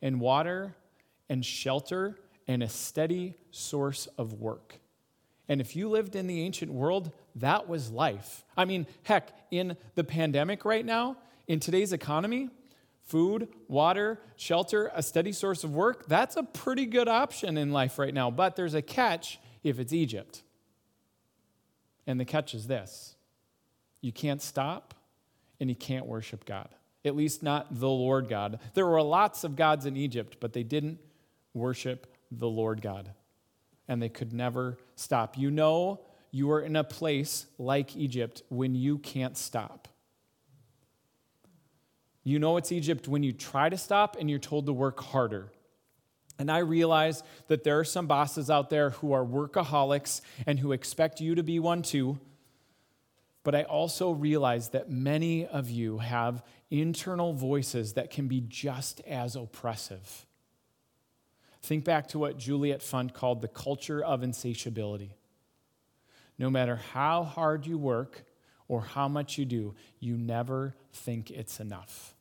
and 0.00 0.20
water 0.20 0.76
and 1.28 1.44
shelter 1.44 2.20
and 2.46 2.62
a 2.62 2.68
steady 2.68 3.34
source 3.50 4.06
of 4.16 4.34
work. 4.34 4.78
And 5.48 5.60
if 5.60 5.74
you 5.74 5.88
lived 5.88 6.14
in 6.14 6.28
the 6.28 6.40
ancient 6.42 6.72
world, 6.72 7.10
that 7.34 7.68
was 7.68 7.90
life. 7.90 8.44
I 8.56 8.64
mean, 8.64 8.86
heck, 9.02 9.32
in 9.50 9.76
the 9.96 10.04
pandemic 10.04 10.64
right 10.64 10.86
now, 10.86 11.16
in 11.48 11.58
today's 11.58 11.92
economy, 11.92 12.48
food, 13.02 13.48
water, 13.66 14.20
shelter, 14.36 14.92
a 14.94 15.02
steady 15.02 15.32
source 15.32 15.64
of 15.64 15.74
work, 15.74 16.06
that's 16.06 16.36
a 16.36 16.44
pretty 16.44 16.86
good 16.86 17.08
option 17.08 17.58
in 17.58 17.72
life 17.72 17.98
right 17.98 18.14
now. 18.14 18.30
But 18.30 18.54
there's 18.54 18.74
a 18.74 18.82
catch 18.82 19.40
if 19.64 19.80
it's 19.80 19.92
Egypt. 19.92 20.44
And 22.06 22.18
the 22.18 22.24
catch 22.24 22.54
is 22.54 22.66
this 22.66 23.14
you 24.00 24.12
can't 24.12 24.42
stop 24.42 24.94
and 25.58 25.68
you 25.68 25.76
can't 25.76 26.06
worship 26.06 26.44
God, 26.44 26.68
at 27.04 27.14
least 27.14 27.42
not 27.42 27.78
the 27.78 27.88
Lord 27.88 28.28
God. 28.28 28.58
There 28.74 28.86
were 28.86 29.02
lots 29.02 29.44
of 29.44 29.56
gods 29.56 29.86
in 29.86 29.96
Egypt, 29.96 30.38
but 30.40 30.52
they 30.52 30.62
didn't 30.62 30.98
worship 31.54 32.06
the 32.30 32.48
Lord 32.48 32.80
God. 32.80 33.10
And 33.88 34.00
they 34.00 34.08
could 34.08 34.32
never 34.32 34.78
stop. 34.94 35.36
You 35.36 35.50
know, 35.50 36.00
you 36.30 36.50
are 36.52 36.60
in 36.60 36.76
a 36.76 36.84
place 36.84 37.46
like 37.58 37.96
Egypt 37.96 38.42
when 38.48 38.74
you 38.74 38.98
can't 38.98 39.36
stop 39.36 39.88
You 42.22 42.38
know 42.38 42.56
it's 42.58 42.70
Egypt 42.70 43.08
when 43.08 43.22
you 43.22 43.32
try 43.32 43.68
to 43.68 43.78
stop 43.78 44.16
and 44.18 44.28
you're 44.28 44.38
told 44.38 44.66
to 44.66 44.72
work 44.72 45.00
harder. 45.00 45.50
And 46.40 46.50
I 46.50 46.60
realize 46.60 47.22
that 47.48 47.64
there 47.64 47.78
are 47.78 47.84
some 47.84 48.06
bosses 48.06 48.48
out 48.48 48.70
there 48.70 48.90
who 48.90 49.12
are 49.12 49.22
workaholics 49.22 50.22
and 50.46 50.58
who 50.58 50.72
expect 50.72 51.20
you 51.20 51.34
to 51.34 51.42
be 51.42 51.58
one 51.58 51.82
too. 51.82 52.18
But 53.42 53.54
I 53.54 53.64
also 53.64 54.12
realize 54.12 54.70
that 54.70 54.90
many 54.90 55.46
of 55.46 55.68
you 55.68 55.98
have 55.98 56.42
internal 56.70 57.34
voices 57.34 57.92
that 57.92 58.10
can 58.10 58.26
be 58.26 58.40
just 58.40 59.02
as 59.02 59.36
oppressive. 59.36 60.24
Think 61.60 61.84
back 61.84 62.08
to 62.08 62.18
what 62.18 62.38
Juliet 62.38 62.80
Funt 62.80 63.12
called 63.12 63.42
the 63.42 63.48
culture 63.48 64.02
of 64.02 64.22
insatiability. 64.22 65.16
No 66.38 66.48
matter 66.48 66.76
how 66.76 67.22
hard 67.22 67.66
you 67.66 67.76
work 67.76 68.24
or 68.66 68.80
how 68.80 69.08
much 69.08 69.36
you 69.36 69.44
do, 69.44 69.74
you 69.98 70.16
never 70.16 70.74
think 70.90 71.30
it's 71.30 71.60
enough. 71.60 72.14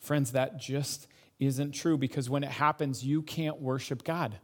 Friends, 0.00 0.32
that 0.32 0.58
just 0.58 1.06
isn't 1.46 1.72
true 1.72 1.98
because 1.98 2.30
when 2.30 2.44
it 2.44 2.50
happens, 2.50 3.04
you 3.04 3.22
can't 3.22 3.60
worship 3.60 4.04
God. 4.04 4.38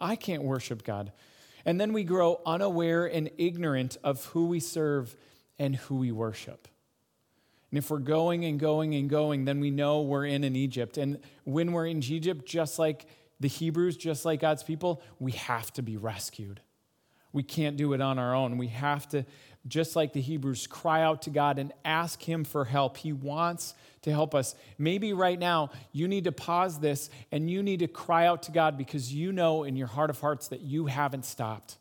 I 0.00 0.16
can't 0.16 0.42
worship 0.42 0.82
God. 0.82 1.12
And 1.64 1.80
then 1.80 1.92
we 1.92 2.04
grow 2.04 2.40
unaware 2.44 3.06
and 3.06 3.30
ignorant 3.38 3.96
of 4.02 4.24
who 4.26 4.46
we 4.46 4.60
serve 4.60 5.16
and 5.58 5.76
who 5.76 5.96
we 5.96 6.10
worship. 6.10 6.68
And 7.70 7.78
if 7.78 7.90
we're 7.90 7.98
going 8.00 8.44
and 8.44 8.58
going 8.58 8.94
and 8.94 9.08
going, 9.08 9.44
then 9.44 9.60
we 9.60 9.70
know 9.70 10.02
we're 10.02 10.26
in 10.26 10.44
an 10.44 10.56
Egypt. 10.56 10.98
And 10.98 11.20
when 11.44 11.72
we're 11.72 11.86
in 11.86 12.02
Egypt, 12.02 12.44
just 12.46 12.78
like 12.78 13.06
the 13.40 13.48
Hebrews, 13.48 13.96
just 13.96 14.24
like 14.24 14.40
God's 14.40 14.62
people, 14.62 15.02
we 15.18 15.32
have 15.32 15.72
to 15.74 15.82
be 15.82 15.96
rescued. 15.96 16.60
We 17.32 17.42
can't 17.42 17.76
do 17.76 17.94
it 17.94 18.00
on 18.00 18.18
our 18.18 18.34
own. 18.34 18.58
We 18.58 18.68
have 18.68 19.08
to, 19.08 19.24
just 19.68 19.94
like 19.94 20.12
the 20.12 20.20
Hebrews, 20.20 20.66
cry 20.66 21.02
out 21.02 21.22
to 21.22 21.30
God 21.30 21.58
and 21.58 21.72
ask 21.84 22.22
Him 22.22 22.44
for 22.44 22.64
help. 22.64 22.96
He 22.96 23.12
wants 23.12 23.74
to 24.02 24.10
help 24.10 24.34
us. 24.34 24.54
Maybe 24.78 25.12
right 25.12 25.38
now 25.38 25.70
you 25.92 26.08
need 26.08 26.24
to 26.24 26.32
pause 26.32 26.80
this 26.80 27.10
and 27.30 27.48
you 27.48 27.62
need 27.62 27.80
to 27.80 27.88
cry 27.88 28.26
out 28.26 28.44
to 28.44 28.52
God 28.52 28.76
because 28.76 29.14
you 29.14 29.32
know 29.32 29.64
in 29.64 29.76
your 29.76 29.86
heart 29.86 30.10
of 30.10 30.20
hearts 30.20 30.48
that 30.48 30.60
you 30.60 30.86
haven't 30.86 31.24
stopped. 31.24 31.78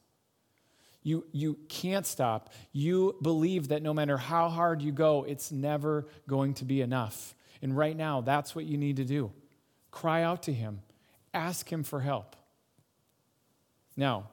You, 1.03 1.25
you 1.31 1.57
can't 1.67 2.05
stop. 2.05 2.53
You 2.71 3.15
believe 3.21 3.69
that 3.69 3.81
no 3.81 3.93
matter 3.93 4.17
how 4.17 4.49
hard 4.49 4.83
you 4.83 4.91
go, 4.91 5.23
it's 5.23 5.51
never 5.51 6.05
going 6.27 6.53
to 6.55 6.65
be 6.65 6.81
enough. 6.81 7.33
And 7.61 7.75
right 7.75 7.97
now, 7.97 8.21
that's 8.21 8.55
what 8.55 8.65
you 8.65 8.77
need 8.77 8.97
to 8.97 9.05
do. 9.05 9.31
Cry 9.89 10.21
out 10.23 10.43
to 10.43 10.53
Him, 10.53 10.81
ask 11.33 11.71
Him 11.71 11.83
for 11.83 12.01
help. 12.01 12.35
Now, 13.97 14.29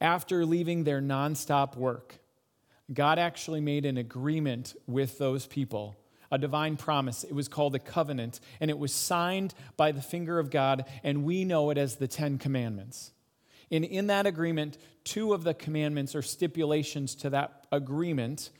after 0.00 0.44
leaving 0.44 0.84
their 0.84 1.00
nonstop 1.00 1.76
work, 1.76 2.18
God 2.92 3.18
actually 3.18 3.60
made 3.60 3.84
an 3.84 3.96
agreement 3.96 4.74
with 4.86 5.18
those 5.18 5.46
people, 5.46 5.96
a 6.30 6.38
divine 6.38 6.76
promise. 6.76 7.24
It 7.24 7.34
was 7.34 7.48
called 7.48 7.74
a 7.74 7.80
covenant, 7.80 8.40
and 8.60 8.70
it 8.70 8.78
was 8.78 8.92
signed 8.92 9.54
by 9.76 9.92
the 9.92 10.02
finger 10.02 10.38
of 10.38 10.50
God, 10.50 10.84
and 11.02 11.24
we 11.24 11.44
know 11.44 11.70
it 11.70 11.78
as 11.78 11.96
the 11.96 12.08
Ten 12.08 12.38
Commandments. 12.38 13.12
And 13.70 13.84
in 13.84 14.06
that 14.08 14.26
agreement, 14.26 14.78
two 15.02 15.32
of 15.32 15.42
the 15.42 15.54
commandments 15.54 16.14
or 16.14 16.22
stipulations 16.22 17.14
to 17.16 17.30
that 17.30 17.66
agreement 17.72 18.50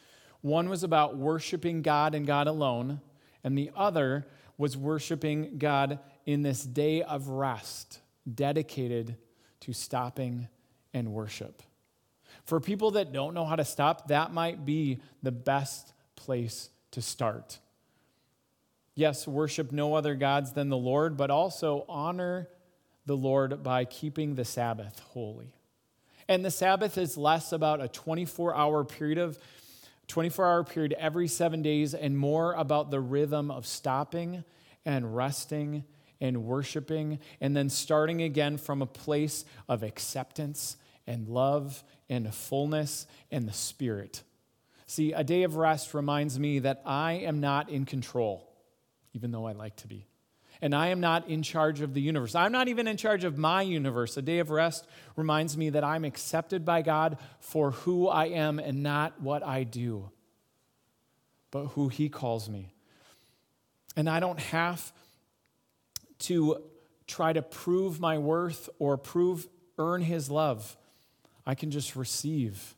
one 0.42 0.68
was 0.68 0.84
about 0.84 1.16
worshiping 1.16 1.82
God 1.82 2.14
and 2.14 2.24
God 2.24 2.46
alone, 2.46 3.00
and 3.42 3.58
the 3.58 3.72
other 3.74 4.26
was 4.56 4.76
worshiping 4.76 5.58
God 5.58 5.98
in 6.24 6.42
this 6.42 6.62
day 6.62 7.02
of 7.02 7.28
rest 7.28 8.00
dedicated 8.32 9.16
to 9.60 9.72
stopping 9.72 10.46
and 10.96 11.12
worship. 11.12 11.62
For 12.44 12.58
people 12.58 12.92
that 12.92 13.12
don't 13.12 13.34
know 13.34 13.44
how 13.44 13.56
to 13.56 13.64
stop, 13.64 14.08
that 14.08 14.32
might 14.32 14.64
be 14.64 15.00
the 15.22 15.30
best 15.30 15.92
place 16.16 16.70
to 16.92 17.02
start. 17.02 17.58
Yes, 18.94 19.28
worship 19.28 19.72
no 19.72 19.94
other 19.94 20.14
gods 20.14 20.54
than 20.54 20.70
the 20.70 20.76
Lord, 20.76 21.18
but 21.18 21.30
also 21.30 21.84
honor 21.86 22.48
the 23.04 23.16
Lord 23.16 23.62
by 23.62 23.84
keeping 23.84 24.34
the 24.34 24.44
Sabbath 24.44 25.00
holy. 25.10 25.52
And 26.28 26.42
the 26.42 26.50
Sabbath 26.50 26.96
is 26.96 27.18
less 27.18 27.52
about 27.52 27.82
a 27.82 27.88
24 27.88 28.56
hour 28.56 28.82
period 28.82 29.18
of 29.18 29.38
24 30.08 30.46
hour 30.46 30.64
period 30.64 30.94
every 30.98 31.28
seven 31.28 31.60
days 31.60 31.92
and 31.92 32.16
more 32.16 32.54
about 32.54 32.90
the 32.90 33.00
rhythm 33.00 33.50
of 33.50 33.66
stopping 33.66 34.44
and 34.84 35.14
resting 35.14 35.84
and 36.20 36.44
worshiping 36.44 37.18
and 37.40 37.54
then 37.54 37.68
starting 37.68 38.22
again 38.22 38.56
from 38.56 38.80
a 38.80 38.86
place 38.86 39.44
of 39.68 39.82
acceptance 39.82 40.76
and 41.06 41.28
love 41.28 41.82
and 42.08 42.32
fullness 42.34 43.06
and 43.30 43.48
the 43.48 43.52
Spirit. 43.52 44.22
See, 44.86 45.12
a 45.12 45.24
day 45.24 45.42
of 45.42 45.56
rest 45.56 45.94
reminds 45.94 46.38
me 46.38 46.60
that 46.60 46.82
I 46.84 47.14
am 47.14 47.40
not 47.40 47.68
in 47.68 47.84
control, 47.84 48.52
even 49.12 49.32
though 49.32 49.46
I 49.46 49.52
like 49.52 49.76
to 49.76 49.88
be 49.88 50.06
and 50.62 50.74
I 50.74 50.88
am 50.88 51.00
not 51.00 51.28
in 51.28 51.42
charge 51.42 51.80
of 51.80 51.94
the 51.94 52.00
universe. 52.00 52.34
I'm 52.34 52.52
not 52.52 52.68
even 52.68 52.88
in 52.88 52.96
charge 52.96 53.24
of 53.24 53.36
my 53.36 53.62
universe. 53.62 54.16
A 54.16 54.22
day 54.22 54.38
of 54.38 54.50
rest 54.50 54.86
reminds 55.14 55.56
me 55.56 55.70
that 55.70 55.84
I'm 55.84 56.04
accepted 56.04 56.64
by 56.64 56.82
God 56.82 57.18
for 57.40 57.72
who 57.72 58.08
I 58.08 58.26
am 58.26 58.58
and 58.58 58.82
not 58.82 59.20
what 59.20 59.42
I 59.42 59.64
do, 59.64 60.10
but 61.50 61.66
who 61.68 61.88
He 61.88 62.08
calls 62.08 62.48
me. 62.48 62.72
And 63.96 64.08
I 64.08 64.20
don't 64.20 64.40
have 64.40 64.92
to 66.20 66.62
try 67.06 67.32
to 67.32 67.42
prove 67.42 68.00
my 68.00 68.18
worth 68.18 68.68
or 68.78 68.96
prove 68.96 69.46
earn 69.78 70.02
his 70.02 70.30
love. 70.30 70.76
I 71.46 71.54
can 71.54 71.70
just 71.70 71.94
receive 71.94 72.74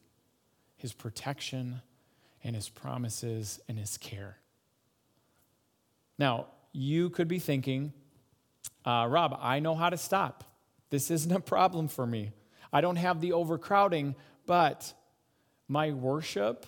his 0.76 0.92
protection 0.92 1.80
and 2.44 2.54
his 2.54 2.68
promises 2.68 3.60
and 3.68 3.78
his 3.78 3.96
care. 3.96 4.36
Now, 6.18 6.46
you 6.72 7.10
could 7.10 7.28
be 7.28 7.38
thinking, 7.38 7.92
uh, 8.84 9.06
Rob, 9.08 9.38
I 9.40 9.60
know 9.60 9.74
how 9.74 9.90
to 9.90 9.96
stop. 9.96 10.44
This 10.90 11.10
isn't 11.10 11.32
a 11.32 11.40
problem 11.40 11.88
for 11.88 12.06
me. 12.06 12.32
I 12.72 12.80
don't 12.80 12.96
have 12.96 13.20
the 13.20 13.32
overcrowding, 13.32 14.14
but 14.46 14.92
my 15.66 15.92
worship 15.92 16.66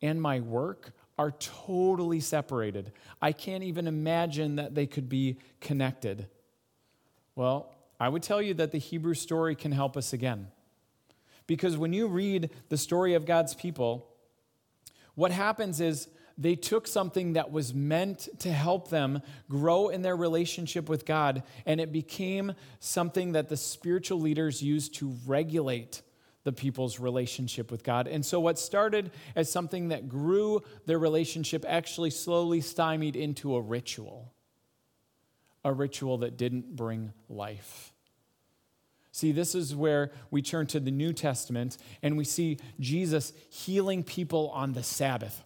and 0.00 0.20
my 0.20 0.40
work 0.40 0.92
are 1.18 1.32
totally 1.32 2.20
separated. 2.20 2.92
I 3.20 3.32
can't 3.32 3.62
even 3.62 3.86
imagine 3.86 4.56
that 4.56 4.74
they 4.74 4.86
could 4.86 5.08
be 5.08 5.38
connected. 5.60 6.26
Well, 7.34 7.74
I 8.00 8.08
would 8.08 8.22
tell 8.22 8.42
you 8.42 8.54
that 8.54 8.72
the 8.72 8.78
Hebrew 8.78 9.14
story 9.14 9.54
can 9.54 9.72
help 9.72 9.96
us 9.96 10.12
again. 10.12 10.48
Because 11.52 11.76
when 11.76 11.92
you 11.92 12.06
read 12.06 12.48
the 12.70 12.78
story 12.78 13.12
of 13.12 13.26
God's 13.26 13.54
people, 13.54 14.08
what 15.16 15.32
happens 15.32 15.82
is 15.82 16.08
they 16.38 16.56
took 16.56 16.86
something 16.86 17.34
that 17.34 17.52
was 17.52 17.74
meant 17.74 18.26
to 18.38 18.50
help 18.50 18.88
them 18.88 19.20
grow 19.50 19.90
in 19.90 20.00
their 20.00 20.16
relationship 20.16 20.88
with 20.88 21.04
God, 21.04 21.42
and 21.66 21.78
it 21.78 21.92
became 21.92 22.54
something 22.80 23.32
that 23.32 23.50
the 23.50 23.58
spiritual 23.58 24.18
leaders 24.18 24.62
used 24.62 24.94
to 24.94 25.14
regulate 25.26 26.00
the 26.44 26.52
people's 26.52 26.98
relationship 26.98 27.70
with 27.70 27.84
God. 27.84 28.08
And 28.08 28.24
so, 28.24 28.40
what 28.40 28.58
started 28.58 29.10
as 29.36 29.52
something 29.52 29.88
that 29.88 30.08
grew 30.08 30.62
their 30.86 30.98
relationship 30.98 31.66
actually 31.68 32.08
slowly 32.08 32.62
stymied 32.62 33.14
into 33.14 33.56
a 33.56 33.60
ritual, 33.60 34.32
a 35.66 35.72
ritual 35.74 36.16
that 36.16 36.38
didn't 36.38 36.76
bring 36.76 37.12
life. 37.28 37.91
See, 39.12 39.30
this 39.30 39.54
is 39.54 39.76
where 39.76 40.10
we 40.30 40.40
turn 40.40 40.66
to 40.68 40.80
the 40.80 40.90
New 40.90 41.12
Testament 41.12 41.76
and 42.02 42.16
we 42.16 42.24
see 42.24 42.58
Jesus 42.80 43.34
healing 43.50 44.02
people 44.02 44.50
on 44.54 44.72
the 44.72 44.82
Sabbath. 44.82 45.44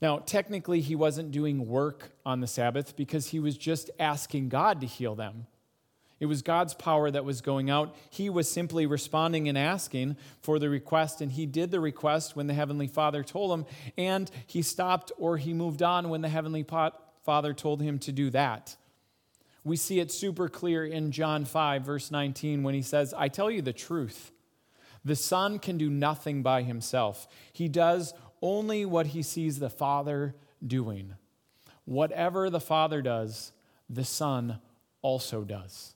Now, 0.00 0.18
technically, 0.18 0.80
he 0.80 0.96
wasn't 0.96 1.30
doing 1.30 1.68
work 1.68 2.10
on 2.26 2.40
the 2.40 2.46
Sabbath 2.46 2.96
because 2.96 3.28
he 3.28 3.38
was 3.38 3.56
just 3.56 3.90
asking 3.98 4.48
God 4.48 4.80
to 4.80 4.86
heal 4.86 5.14
them. 5.14 5.46
It 6.20 6.26
was 6.26 6.42
God's 6.42 6.74
power 6.74 7.10
that 7.10 7.24
was 7.24 7.40
going 7.40 7.70
out. 7.70 7.94
He 8.08 8.30
was 8.30 8.48
simply 8.48 8.86
responding 8.86 9.48
and 9.48 9.58
asking 9.58 10.16
for 10.40 10.58
the 10.58 10.70
request, 10.70 11.20
and 11.20 11.30
he 11.30 11.44
did 11.44 11.70
the 11.70 11.80
request 11.80 12.34
when 12.34 12.46
the 12.46 12.54
Heavenly 12.54 12.86
Father 12.86 13.22
told 13.22 13.58
him, 13.58 13.66
and 13.98 14.30
he 14.46 14.62
stopped 14.62 15.12
or 15.18 15.36
he 15.36 15.52
moved 15.52 15.82
on 15.82 16.08
when 16.08 16.22
the 16.22 16.28
Heavenly 16.28 16.64
Father 17.24 17.52
told 17.52 17.82
him 17.82 17.98
to 18.00 18.12
do 18.12 18.30
that. 18.30 18.76
We 19.64 19.76
see 19.76 19.98
it 19.98 20.12
super 20.12 20.48
clear 20.48 20.84
in 20.84 21.10
John 21.10 21.46
5, 21.46 21.82
verse 21.82 22.10
19, 22.10 22.62
when 22.62 22.74
he 22.74 22.82
says, 22.82 23.14
I 23.16 23.28
tell 23.28 23.50
you 23.50 23.62
the 23.62 23.72
truth. 23.72 24.30
The 25.04 25.16
Son 25.16 25.58
can 25.58 25.78
do 25.78 25.90
nothing 25.90 26.42
by 26.42 26.62
himself. 26.62 27.26
He 27.52 27.68
does 27.68 28.14
only 28.42 28.84
what 28.84 29.08
he 29.08 29.22
sees 29.22 29.58
the 29.58 29.70
Father 29.70 30.34
doing. 30.64 31.14
Whatever 31.86 32.50
the 32.50 32.60
Father 32.60 33.00
does, 33.02 33.52
the 33.88 34.04
Son 34.04 34.58
also 35.02 35.42
does. 35.42 35.94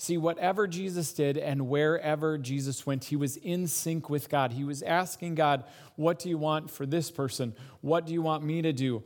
See, 0.00 0.16
whatever 0.16 0.68
Jesus 0.68 1.12
did 1.12 1.36
and 1.36 1.68
wherever 1.68 2.38
Jesus 2.38 2.86
went, 2.86 3.04
he 3.04 3.16
was 3.16 3.36
in 3.36 3.66
sync 3.66 4.08
with 4.08 4.28
God. 4.28 4.52
He 4.52 4.62
was 4.62 4.80
asking 4.82 5.34
God, 5.34 5.64
What 5.96 6.20
do 6.20 6.28
you 6.28 6.38
want 6.38 6.70
for 6.70 6.86
this 6.86 7.10
person? 7.10 7.54
What 7.80 8.06
do 8.06 8.12
you 8.12 8.22
want 8.22 8.44
me 8.44 8.62
to 8.62 8.72
do? 8.72 9.02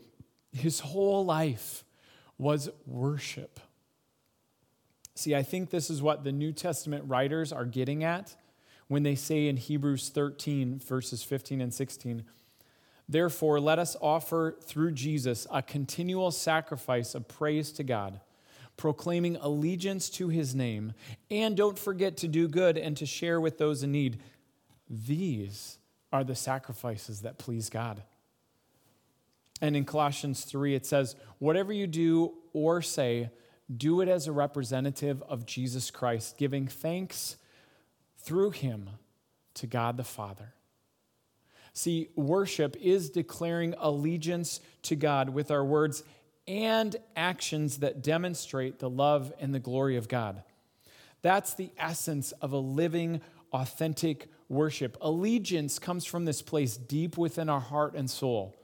His 0.53 0.81
whole 0.81 1.25
life 1.25 1.83
was 2.43 2.69
worship. 2.87 3.61
See, 5.15 5.35
I 5.35 5.43
think 5.43 5.71
this 5.71 5.89
is 5.89 6.03
what 6.03 6.25
the 6.25 6.33
New 6.33 6.53
Testament 6.53 7.05
writers 7.07 7.53
are 7.53 7.65
getting 7.65 8.03
at 8.03 8.35
when 8.89 9.05
they 9.05 9.15
say 9.15 9.47
in 9.47 9.57
Hebrews 9.57 10.09
13, 10.09 10.81
verses 10.81 11.23
15 11.23 11.61
and 11.61 11.73
16, 11.73 12.25
Therefore, 13.09 13.61
let 13.61 13.79
us 13.79 13.97
offer 14.01 14.57
through 14.63 14.93
Jesus 14.93 15.47
a 15.51 15.63
continual 15.63 16.31
sacrifice 16.31 17.15
of 17.15 17.29
praise 17.29 17.73
to 17.73 17.85
God, 17.85 18.21
proclaiming 18.77 19.37
allegiance 19.37 20.11
to 20.11 20.29
his 20.29 20.55
name, 20.55 20.95
and 21.31 21.57
don't 21.57 21.79
forget 21.79 22.17
to 22.19 22.29
do 22.29 22.49
good 22.49 22.77
and 22.77 22.97
to 22.97 23.07
share 23.07 23.41
with 23.41 23.59
those 23.59 23.83
in 23.83 23.93
need. 23.93 24.19
These 24.89 25.79
are 26.13 26.25
the 26.25 26.35
sacrifices 26.35 27.23
that 27.23 27.39
please 27.39 27.71
God. 27.71 28.03
And 29.63 29.77
in 29.77 29.85
Colossians 29.85 30.45
3, 30.45 30.75
it 30.75 30.85
says, 30.85 31.15
Whatever 31.39 31.73
you 31.73 31.87
do 31.87 32.35
or 32.53 32.83
say, 32.83 33.31
do 33.75 34.01
it 34.01 34.09
as 34.09 34.27
a 34.27 34.33
representative 34.33 35.23
of 35.23 35.47
Jesus 35.47 35.91
Christ, 35.91 36.37
giving 36.37 36.67
thanks 36.67 37.37
through 38.19 38.51
him 38.51 38.91
to 39.55 39.69
God 39.69 39.97
the 39.97 40.05
Father. 40.05 40.53
See, 41.73 42.09
worship 42.17 42.77
is 42.83 43.09
declaring 43.09 43.75
allegiance 43.79 44.61
to 44.83 44.97
God 44.97 45.31
with 45.31 45.51
our 45.51 45.65
words 45.65 46.03
and 46.47 46.97
actions 47.15 47.79
that 47.79 48.03
demonstrate 48.03 48.81
the 48.81 48.91
love 48.91 49.33
and 49.39 49.55
the 49.55 49.61
glory 49.61 49.97
of 49.97 50.09
God. 50.09 50.43
That's 51.23 51.55
the 51.55 51.71
essence 51.79 52.33
of 52.33 52.53
a 52.53 52.59
living, 52.59 53.21
authentic 53.53 54.29
worship. 54.49 54.99
Allegiance 55.01 55.79
comes 55.79 56.05
from 56.05 56.25
this 56.25 56.43
place 56.43 56.77
deep 56.77 57.17
within 57.17 57.49
our 57.49 57.61
heart 57.61 57.95
and 57.95 58.11
soul. 58.11 58.57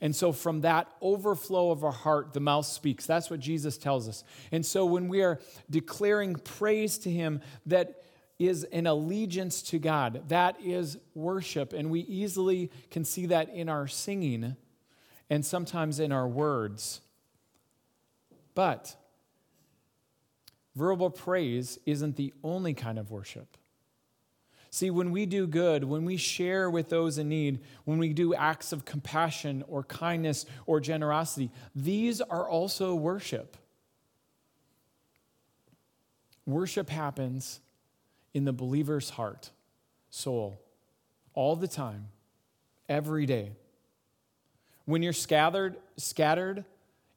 And 0.00 0.16
so, 0.16 0.32
from 0.32 0.62
that 0.62 0.88
overflow 1.02 1.70
of 1.70 1.84
our 1.84 1.92
heart, 1.92 2.32
the 2.32 2.40
mouth 2.40 2.66
speaks. 2.66 3.06
That's 3.06 3.30
what 3.30 3.40
Jesus 3.40 3.76
tells 3.76 4.08
us. 4.08 4.24
And 4.50 4.64
so, 4.64 4.86
when 4.86 5.08
we 5.08 5.22
are 5.22 5.38
declaring 5.68 6.36
praise 6.36 6.96
to 6.98 7.10
Him, 7.10 7.42
that 7.66 8.02
is 8.38 8.64
an 8.64 8.86
allegiance 8.86 9.60
to 9.60 9.78
God. 9.78 10.22
That 10.28 10.56
is 10.62 10.96
worship. 11.14 11.74
And 11.74 11.90
we 11.90 12.00
easily 12.00 12.70
can 12.90 13.04
see 13.04 13.26
that 13.26 13.50
in 13.50 13.68
our 13.68 13.86
singing 13.86 14.56
and 15.28 15.44
sometimes 15.44 16.00
in 16.00 16.10
our 16.10 16.26
words. 16.26 17.02
But 18.54 18.96
verbal 20.74 21.10
praise 21.10 21.78
isn't 21.84 22.16
the 22.16 22.32
only 22.42 22.72
kind 22.72 22.98
of 22.98 23.10
worship. 23.10 23.58
See, 24.72 24.88
when 24.90 25.10
we 25.10 25.26
do 25.26 25.48
good, 25.48 25.82
when 25.82 26.04
we 26.04 26.16
share 26.16 26.70
with 26.70 26.88
those 26.88 27.18
in 27.18 27.28
need, 27.28 27.58
when 27.84 27.98
we 27.98 28.12
do 28.12 28.34
acts 28.34 28.72
of 28.72 28.84
compassion 28.84 29.64
or 29.66 29.82
kindness 29.82 30.46
or 30.64 30.78
generosity, 30.78 31.50
these 31.74 32.20
are 32.20 32.48
also 32.48 32.94
worship. 32.94 33.56
Worship 36.46 36.88
happens 36.88 37.60
in 38.32 38.44
the 38.44 38.52
believer's 38.52 39.10
heart, 39.10 39.50
soul, 40.08 40.60
all 41.34 41.56
the 41.56 41.68
time, 41.68 42.08
every 42.88 43.26
day. 43.26 43.50
When 44.84 45.02
you're 45.02 45.12
scattered, 45.12 45.76
scattered 45.96 46.64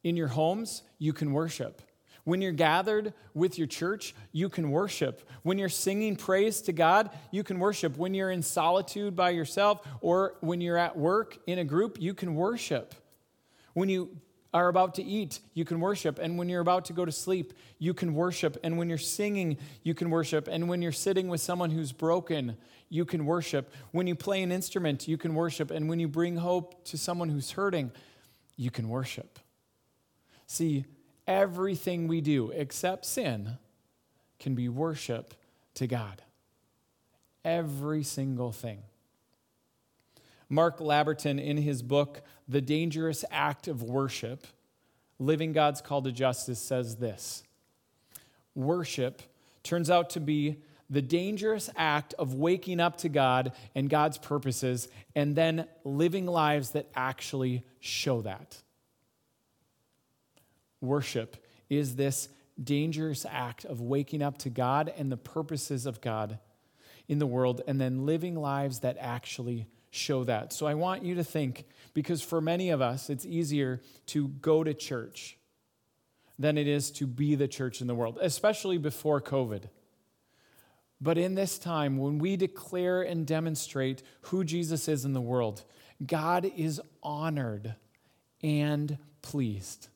in 0.02 0.16
your 0.16 0.28
homes, 0.28 0.82
you 0.98 1.12
can 1.12 1.32
worship. 1.32 1.82
When 2.24 2.40
you're 2.40 2.52
gathered 2.52 3.12
with 3.34 3.58
your 3.58 3.66
church, 3.66 4.14
you 4.32 4.48
can 4.48 4.70
worship. 4.70 5.28
When 5.42 5.58
you're 5.58 5.68
singing 5.68 6.16
praise 6.16 6.62
to 6.62 6.72
God, 6.72 7.10
you 7.30 7.44
can 7.44 7.58
worship. 7.58 7.98
When 7.98 8.14
you're 8.14 8.30
in 8.30 8.42
solitude 8.42 9.14
by 9.14 9.30
yourself 9.30 9.86
or 10.00 10.36
when 10.40 10.60
you're 10.60 10.78
at 10.78 10.96
work 10.96 11.38
in 11.46 11.58
a 11.58 11.64
group, 11.64 11.98
you 12.00 12.14
can 12.14 12.34
worship. 12.34 12.94
When 13.74 13.88
you 13.88 14.16
are 14.54 14.68
about 14.68 14.94
to 14.94 15.02
eat, 15.02 15.40
you 15.52 15.64
can 15.64 15.80
worship. 15.80 16.18
And 16.18 16.38
when 16.38 16.48
you're 16.48 16.60
about 16.60 16.86
to 16.86 16.92
go 16.92 17.04
to 17.04 17.12
sleep, 17.12 17.52
you 17.78 17.92
can 17.92 18.14
worship. 18.14 18.56
And 18.62 18.78
when 18.78 18.88
you're 18.88 18.98
singing, 18.98 19.58
you 19.82 19.94
can 19.94 20.08
worship. 20.10 20.48
And 20.48 20.68
when 20.68 20.80
you're 20.80 20.92
sitting 20.92 21.28
with 21.28 21.40
someone 21.40 21.70
who's 21.70 21.92
broken, 21.92 22.56
you 22.88 23.04
can 23.04 23.26
worship. 23.26 23.72
When 23.90 24.06
you 24.06 24.14
play 24.14 24.42
an 24.42 24.52
instrument, 24.52 25.08
you 25.08 25.18
can 25.18 25.34
worship. 25.34 25.72
And 25.72 25.88
when 25.88 25.98
you 25.98 26.06
bring 26.06 26.36
hope 26.36 26.84
to 26.86 26.96
someone 26.96 27.28
who's 27.28 27.50
hurting, 27.50 27.90
you 28.56 28.70
can 28.70 28.88
worship. 28.88 29.40
See, 30.46 30.84
everything 31.26 32.08
we 32.08 32.20
do 32.20 32.50
except 32.50 33.04
sin 33.04 33.58
can 34.38 34.54
be 34.54 34.68
worship 34.68 35.34
to 35.74 35.86
God. 35.86 36.22
Every 37.44 38.02
single 38.02 38.52
thing. 38.52 38.82
Mark 40.48 40.78
Labberton, 40.78 41.42
in 41.42 41.56
his 41.56 41.82
book, 41.82 42.22
The 42.48 42.60
Dangerous 42.60 43.24
Act 43.30 43.68
of 43.68 43.82
Worship 43.82 44.46
Living 45.18 45.52
God's 45.52 45.80
Call 45.80 46.02
to 46.02 46.12
Justice, 46.12 46.58
says 46.58 46.96
this 46.96 47.42
Worship 48.54 49.22
turns 49.62 49.90
out 49.90 50.10
to 50.10 50.20
be 50.20 50.62
the 50.90 51.02
dangerous 51.02 51.70
act 51.76 52.14
of 52.18 52.34
waking 52.34 52.78
up 52.78 52.98
to 52.98 53.08
God 53.08 53.52
and 53.74 53.88
God's 53.88 54.18
purposes 54.18 54.88
and 55.14 55.34
then 55.34 55.66
living 55.82 56.26
lives 56.26 56.70
that 56.70 56.88
actually 56.94 57.64
show 57.80 58.20
that. 58.22 58.62
Worship 60.84 61.44
is 61.68 61.96
this 61.96 62.28
dangerous 62.62 63.26
act 63.28 63.64
of 63.64 63.80
waking 63.80 64.22
up 64.22 64.38
to 64.38 64.50
God 64.50 64.92
and 64.96 65.10
the 65.10 65.16
purposes 65.16 65.86
of 65.86 66.00
God 66.00 66.38
in 67.08 67.18
the 67.18 67.26
world 67.26 67.62
and 67.66 67.80
then 67.80 68.06
living 68.06 68.36
lives 68.36 68.80
that 68.80 68.96
actually 69.00 69.66
show 69.90 70.24
that. 70.24 70.52
So 70.52 70.66
I 70.66 70.74
want 70.74 71.04
you 71.04 71.16
to 71.16 71.24
think, 71.24 71.66
because 71.94 72.22
for 72.22 72.40
many 72.40 72.70
of 72.70 72.80
us, 72.80 73.10
it's 73.10 73.26
easier 73.26 73.80
to 74.06 74.28
go 74.28 74.64
to 74.64 74.74
church 74.74 75.36
than 76.38 76.58
it 76.58 76.66
is 76.66 76.90
to 76.92 77.06
be 77.06 77.34
the 77.36 77.48
church 77.48 77.80
in 77.80 77.86
the 77.86 77.94
world, 77.94 78.18
especially 78.20 78.78
before 78.78 79.20
COVID. 79.20 79.64
But 81.00 81.18
in 81.18 81.34
this 81.34 81.58
time, 81.58 81.98
when 81.98 82.18
we 82.18 82.36
declare 82.36 83.02
and 83.02 83.26
demonstrate 83.26 84.02
who 84.22 84.42
Jesus 84.42 84.88
is 84.88 85.04
in 85.04 85.12
the 85.12 85.20
world, 85.20 85.62
God 86.04 86.50
is 86.56 86.80
honored 87.02 87.74
and 88.42 88.98
pleased. 89.22 89.88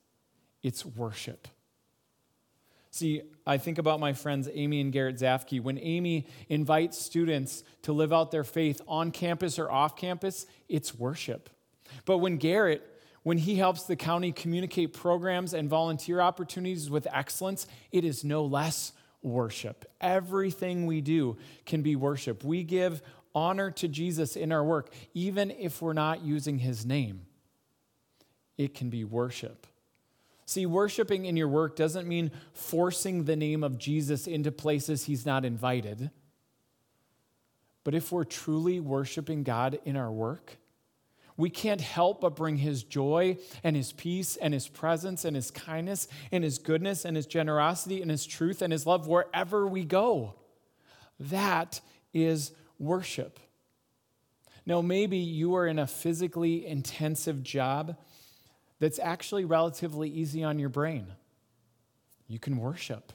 It's 0.62 0.84
worship. 0.84 1.48
See, 2.90 3.22
I 3.46 3.58
think 3.58 3.78
about 3.78 4.00
my 4.00 4.12
friends 4.12 4.48
Amy 4.52 4.80
and 4.80 4.92
Garrett 4.92 5.16
Zafke. 5.16 5.62
When 5.62 5.78
Amy 5.78 6.26
invites 6.48 6.98
students 6.98 7.62
to 7.82 7.92
live 7.92 8.12
out 8.12 8.30
their 8.30 8.44
faith 8.44 8.80
on 8.88 9.12
campus 9.12 9.58
or 9.58 9.70
off 9.70 9.96
campus, 9.96 10.46
it's 10.68 10.94
worship. 10.94 11.48
But 12.06 12.18
when 12.18 12.38
Garrett, 12.38 12.82
when 13.22 13.38
he 13.38 13.54
helps 13.54 13.84
the 13.84 13.94
county 13.94 14.32
communicate 14.32 14.94
programs 14.94 15.54
and 15.54 15.68
volunteer 15.70 16.20
opportunities 16.20 16.90
with 16.90 17.06
excellence, 17.12 17.66
it 17.92 18.04
is 18.04 18.24
no 18.24 18.44
less 18.44 18.92
worship. 19.22 19.84
Everything 20.00 20.86
we 20.86 21.00
do 21.00 21.36
can 21.66 21.82
be 21.82 21.94
worship. 21.94 22.42
We 22.42 22.64
give 22.64 23.00
honor 23.32 23.70
to 23.70 23.86
Jesus 23.86 24.34
in 24.34 24.50
our 24.50 24.64
work, 24.64 24.92
even 25.14 25.52
if 25.52 25.80
we're 25.80 25.92
not 25.92 26.22
using 26.22 26.58
his 26.58 26.84
name. 26.84 27.26
It 28.56 28.74
can 28.74 28.90
be 28.90 29.04
worship. 29.04 29.67
See, 30.48 30.64
worshiping 30.64 31.26
in 31.26 31.36
your 31.36 31.46
work 31.46 31.76
doesn't 31.76 32.08
mean 32.08 32.30
forcing 32.54 33.24
the 33.24 33.36
name 33.36 33.62
of 33.62 33.76
Jesus 33.76 34.26
into 34.26 34.50
places 34.50 35.04
he's 35.04 35.26
not 35.26 35.44
invited. 35.44 36.10
But 37.84 37.94
if 37.94 38.10
we're 38.10 38.24
truly 38.24 38.80
worshiping 38.80 39.42
God 39.42 39.78
in 39.84 39.94
our 39.94 40.10
work, 40.10 40.56
we 41.36 41.50
can't 41.50 41.82
help 41.82 42.22
but 42.22 42.34
bring 42.34 42.56
his 42.56 42.82
joy 42.82 43.36
and 43.62 43.76
his 43.76 43.92
peace 43.92 44.36
and 44.36 44.54
his 44.54 44.68
presence 44.68 45.26
and 45.26 45.36
his 45.36 45.50
kindness 45.50 46.08
and 46.32 46.42
his 46.42 46.58
goodness 46.58 47.04
and 47.04 47.14
his 47.14 47.26
generosity 47.26 48.00
and 48.00 48.10
his 48.10 48.24
truth 48.24 48.62
and 48.62 48.72
his 48.72 48.86
love 48.86 49.06
wherever 49.06 49.66
we 49.66 49.84
go. 49.84 50.34
That 51.20 51.82
is 52.14 52.52
worship. 52.78 53.38
Now, 54.64 54.80
maybe 54.80 55.18
you 55.18 55.56
are 55.56 55.66
in 55.66 55.78
a 55.78 55.86
physically 55.86 56.66
intensive 56.66 57.42
job 57.42 57.98
that's 58.80 58.98
actually 58.98 59.44
relatively 59.44 60.08
easy 60.08 60.44
on 60.44 60.58
your 60.58 60.68
brain. 60.68 61.06
You 62.26 62.38
can 62.38 62.58
worship. 62.58 63.12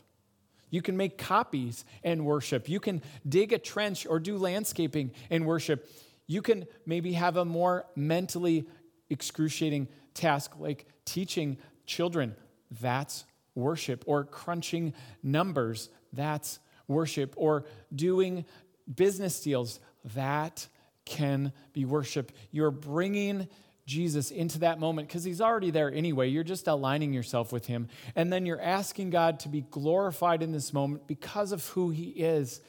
You 0.69 0.81
can 0.81 0.97
make 0.97 1.17
copies 1.17 1.85
and 2.03 2.25
worship. 2.25 2.67
You 2.67 2.79
can 2.79 3.03
dig 3.27 3.53
a 3.53 3.59
trench 3.59 4.07
or 4.07 4.19
do 4.19 4.37
landscaping 4.37 5.11
and 5.29 5.45
worship. 5.45 5.87
You 6.25 6.41
can 6.41 6.65
maybe 6.85 7.13
have 7.13 7.37
a 7.37 7.45
more 7.45 7.85
mentally 7.95 8.67
excruciating 9.09 9.87
task 10.15 10.53
like 10.57 10.87
teaching 11.05 11.57
children. 11.85 12.35
That's 12.81 13.25
worship. 13.53 14.03
Or 14.07 14.23
crunching 14.23 14.93
numbers. 15.21 15.89
That's 16.11 16.59
worship. 16.87 17.35
Or 17.37 17.65
doing 17.93 18.45
business 18.93 19.39
deals. 19.41 19.79
That 20.15 20.67
can 21.05 21.53
be 21.73 21.85
worship. 21.85 22.31
You're 22.51 22.71
bringing 22.71 23.47
Jesus 23.85 24.31
into 24.31 24.59
that 24.59 24.79
moment 24.79 25.07
because 25.07 25.23
he's 25.23 25.41
already 25.41 25.71
there 25.71 25.91
anyway. 25.91 26.29
You're 26.29 26.43
just 26.43 26.67
aligning 26.67 27.13
yourself 27.13 27.51
with 27.51 27.65
him. 27.65 27.89
And 28.15 28.31
then 28.31 28.45
you're 28.45 28.61
asking 28.61 29.09
God 29.09 29.39
to 29.41 29.49
be 29.49 29.61
glorified 29.61 30.41
in 30.41 30.51
this 30.51 30.73
moment 30.73 31.07
because 31.07 31.51
of 31.51 31.67
who 31.67 31.89
he 31.89 32.09
is 32.09 32.61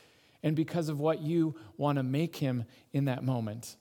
and 0.43 0.57
because 0.57 0.89
of 0.89 1.01
what 1.01 1.21
you 1.21 1.55
want 1.77 1.97
to 1.97 2.03
make 2.03 2.37
him 2.37 2.65
in 2.93 3.05
that 3.05 3.23
moment. 3.23 3.77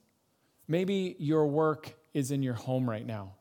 Maybe 0.67 1.15
your 1.19 1.47
work 1.47 1.93
is 2.13 2.31
in 2.31 2.43
your 2.43 2.53
home 2.53 2.89
right 2.89 3.05
now. 3.05 3.33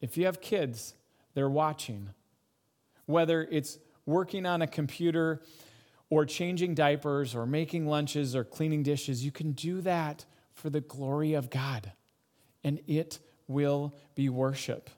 If 0.00 0.18
you 0.18 0.26
have 0.26 0.40
kids, 0.40 0.94
they're 1.32 1.48
watching. 1.48 2.10
Whether 3.06 3.42
it's 3.50 3.78
working 4.04 4.44
on 4.44 4.60
a 4.60 4.66
computer 4.66 5.40
or 6.10 6.26
changing 6.26 6.74
diapers 6.74 7.34
or 7.34 7.46
making 7.46 7.86
lunches 7.86 8.36
or 8.36 8.44
cleaning 8.44 8.82
dishes, 8.82 9.24
you 9.24 9.30
can 9.32 9.52
do 9.52 9.80
that 9.80 10.26
for 10.54 10.70
the 10.70 10.80
glory 10.80 11.34
of 11.34 11.50
God, 11.50 11.92
and 12.62 12.80
it 12.86 13.18
will 13.46 13.94
be 14.14 14.28
worship. 14.28 14.88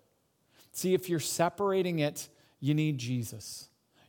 See, 0.73 0.95
if 0.95 1.09
you're 1.09 1.21
separating 1.21 1.99
it, 1.99 2.29
you 2.61 2.75
need 2.75 2.99
Jesus. 2.99 3.69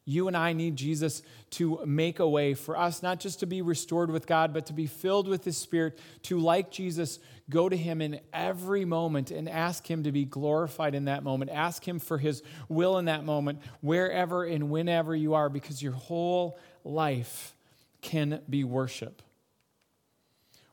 You 0.09 0.29
and 0.29 0.37
I 0.37 0.53
need 0.53 0.77
Jesus 0.77 1.21
to 1.51 1.81
make 1.85 2.19
a 2.19 2.27
way 2.27 2.53
for 2.53 2.77
us, 2.77 3.03
not 3.03 3.19
just 3.19 3.41
to 3.41 3.45
be 3.45 3.61
restored 3.61 4.09
with 4.09 4.25
God, 4.25 4.53
but 4.53 4.65
to 4.67 4.73
be 4.73 4.87
filled 4.87 5.27
with 5.27 5.43
His 5.43 5.57
Spirit, 5.57 5.99
to, 6.23 6.39
like 6.39 6.71
Jesus, 6.71 7.19
go 7.49 7.67
to 7.67 7.75
Him 7.75 8.01
in 8.01 8.21
every 8.31 8.85
moment 8.85 9.31
and 9.31 9.49
ask 9.49 9.89
Him 9.89 10.03
to 10.03 10.13
be 10.13 10.23
glorified 10.23 10.95
in 10.95 11.05
that 11.05 11.23
moment. 11.23 11.51
Ask 11.51 11.85
Him 11.85 11.99
for 11.99 12.17
His 12.17 12.41
will 12.69 12.97
in 12.99 13.05
that 13.05 13.25
moment, 13.25 13.59
wherever 13.81 14.45
and 14.45 14.69
whenever 14.69 15.13
you 15.13 15.33
are, 15.33 15.49
because 15.49 15.83
your 15.83 15.93
whole 15.93 16.57
life 16.85 17.53
can 18.01 18.41
be 18.49 18.63
worship. 18.63 19.21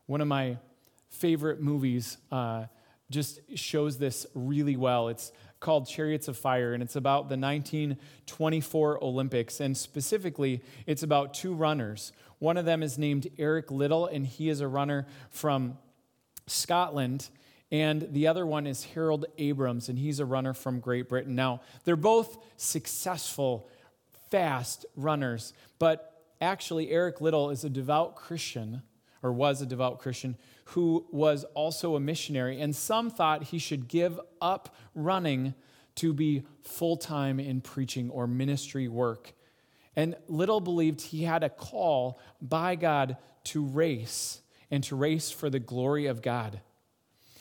One 0.07 0.21
of 0.21 0.27
my 0.27 0.57
favorite 1.09 1.61
movies 1.61 2.17
uh, 2.31 2.65
just 3.09 3.39
shows 3.55 3.97
this 3.97 4.25
really 4.33 4.75
well. 4.75 5.09
It's 5.09 5.31
called 5.59 5.87
Chariots 5.87 6.27
of 6.27 6.37
Fire, 6.37 6.73
and 6.73 6.83
it's 6.83 6.95
about 6.95 7.29
the 7.29 7.37
1924 7.37 9.03
Olympics. 9.03 9.59
And 9.59 9.75
specifically, 9.75 10.61
it's 10.85 11.03
about 11.03 11.33
two 11.33 11.53
runners. 11.53 12.11
One 12.39 12.57
of 12.57 12.65
them 12.65 12.83
is 12.83 12.97
named 12.97 13.27
Eric 13.37 13.71
Liddell, 13.71 14.05
and 14.05 14.25
he 14.27 14.49
is 14.49 14.61
a 14.61 14.67
runner 14.67 15.07
from 15.29 15.77
Scotland. 16.47 17.29
And 17.71 18.07
the 18.11 18.27
other 18.27 18.45
one 18.45 18.67
is 18.67 18.83
Harold 18.83 19.25
Abrahams, 19.37 19.89
and 19.89 19.97
he's 19.97 20.19
a 20.19 20.25
runner 20.25 20.53
from 20.53 20.79
Great 20.79 21.09
Britain. 21.09 21.35
Now, 21.35 21.61
they're 21.83 21.95
both 21.95 22.37
successful, 22.57 23.67
fast 24.29 24.85
runners, 24.95 25.53
but 25.79 26.23
actually, 26.39 26.91
Eric 26.91 27.21
Liddell 27.21 27.49
is 27.49 27.63
a 27.63 27.69
devout 27.69 28.15
Christian, 28.15 28.83
or 29.25 29.33
was 29.33 29.59
a 29.59 29.65
devout 29.65 29.97
Christian, 29.97 30.37
who 30.65 31.03
was 31.11 31.45
also 31.55 31.95
a 31.95 31.99
missionary, 31.99 32.61
and 32.61 32.75
some 32.75 33.09
thought 33.09 33.45
he 33.45 33.57
should 33.57 33.87
give 33.87 34.19
up 34.39 34.75
running 34.93 35.55
to 35.95 36.13
be 36.13 36.43
full 36.61 36.95
time 36.95 37.39
in 37.39 37.59
preaching 37.59 38.11
or 38.11 38.27
ministry 38.27 38.87
work. 38.87 39.33
And 39.95 40.15
Liddell 40.27 40.61
believed 40.61 41.01
he 41.01 41.23
had 41.23 41.43
a 41.43 41.49
call 41.49 42.19
by 42.39 42.75
God 42.75 43.17
to 43.45 43.65
race 43.65 44.41
and 44.69 44.83
to 44.83 44.95
race 44.95 45.31
for 45.31 45.49
the 45.49 45.59
glory 45.59 46.05
of 46.05 46.21
God. 46.21 46.61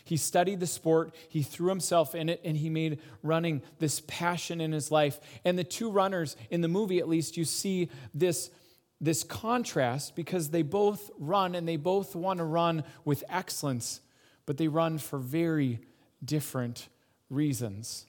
He 0.05 0.16
studied 0.16 0.61
the 0.61 0.66
sport, 0.66 1.14
he 1.29 1.42
threw 1.42 1.68
himself 1.68 2.14
in 2.14 2.31
it, 2.31 2.40
and 2.44 2.57
he 2.57 2.70
made 2.70 2.99
running 3.23 3.61
this 3.79 4.01
passion 4.07 4.62
in 4.62 4.73
his 4.73 4.90
life. 4.90 5.20
And 5.44 5.59
the 5.59 5.64
two 5.64 5.90
runners, 5.90 6.35
in 6.49 6.62
the 6.62 6.68
movie 6.68 6.99
at 6.99 7.09
least, 7.09 7.37
you 7.37 7.44
see 7.44 7.90
this 8.14 8.51
this 9.00 9.24
contrast 9.24 10.16
because 10.16 10.50
they 10.50 10.62
both 10.62 11.11
run 11.18 11.54
and 11.54 11.68
they 11.68 11.76
both 11.76 12.14
want 12.14 12.38
to 12.38 12.44
run 12.44 12.85
with 13.04 13.24
excellence, 13.28 14.00
but 14.46 14.57
they 14.57 14.68
run 14.68 14.98
for 14.98 15.18
very 15.18 15.80
different 16.24 16.88
reasons. 17.28 18.07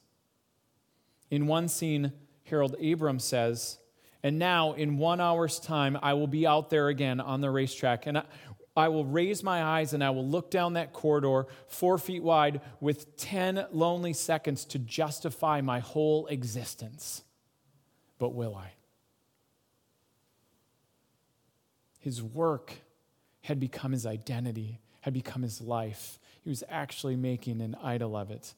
In 1.30 1.46
one 1.46 1.68
scene, 1.68 2.12
Harold 2.44 2.76
Abrahams 2.78 3.24
says, 3.24 3.78
And 4.22 4.38
now, 4.38 4.72
in 4.72 4.98
one 4.98 5.20
hour's 5.20 5.58
time, 5.58 5.98
I 6.00 6.14
will 6.14 6.28
be 6.28 6.46
out 6.46 6.70
there 6.70 6.88
again 6.88 7.20
on 7.20 7.40
the 7.40 7.50
racetrack, 7.50 8.06
and 8.06 8.22
I 8.76 8.88
will 8.88 9.06
raise 9.06 9.42
my 9.42 9.62
eyes 9.62 9.94
and 9.94 10.04
I 10.04 10.10
will 10.10 10.28
look 10.28 10.50
down 10.50 10.74
that 10.74 10.92
corridor, 10.92 11.46
four 11.66 11.96
feet 11.96 12.22
wide, 12.22 12.60
with 12.78 13.16
10 13.16 13.66
lonely 13.72 14.12
seconds 14.12 14.66
to 14.66 14.78
justify 14.78 15.62
my 15.62 15.80
whole 15.80 16.26
existence. 16.26 17.22
But 18.18 18.34
will 18.34 18.54
I? 18.54 18.72
His 22.06 22.22
work 22.22 22.72
had 23.40 23.58
become 23.58 23.90
his 23.90 24.06
identity, 24.06 24.78
had 25.00 25.12
become 25.12 25.42
his 25.42 25.60
life. 25.60 26.20
He 26.44 26.48
was 26.48 26.62
actually 26.68 27.16
making 27.16 27.60
an 27.60 27.74
idol 27.82 28.16
of 28.16 28.30
it. 28.30 28.54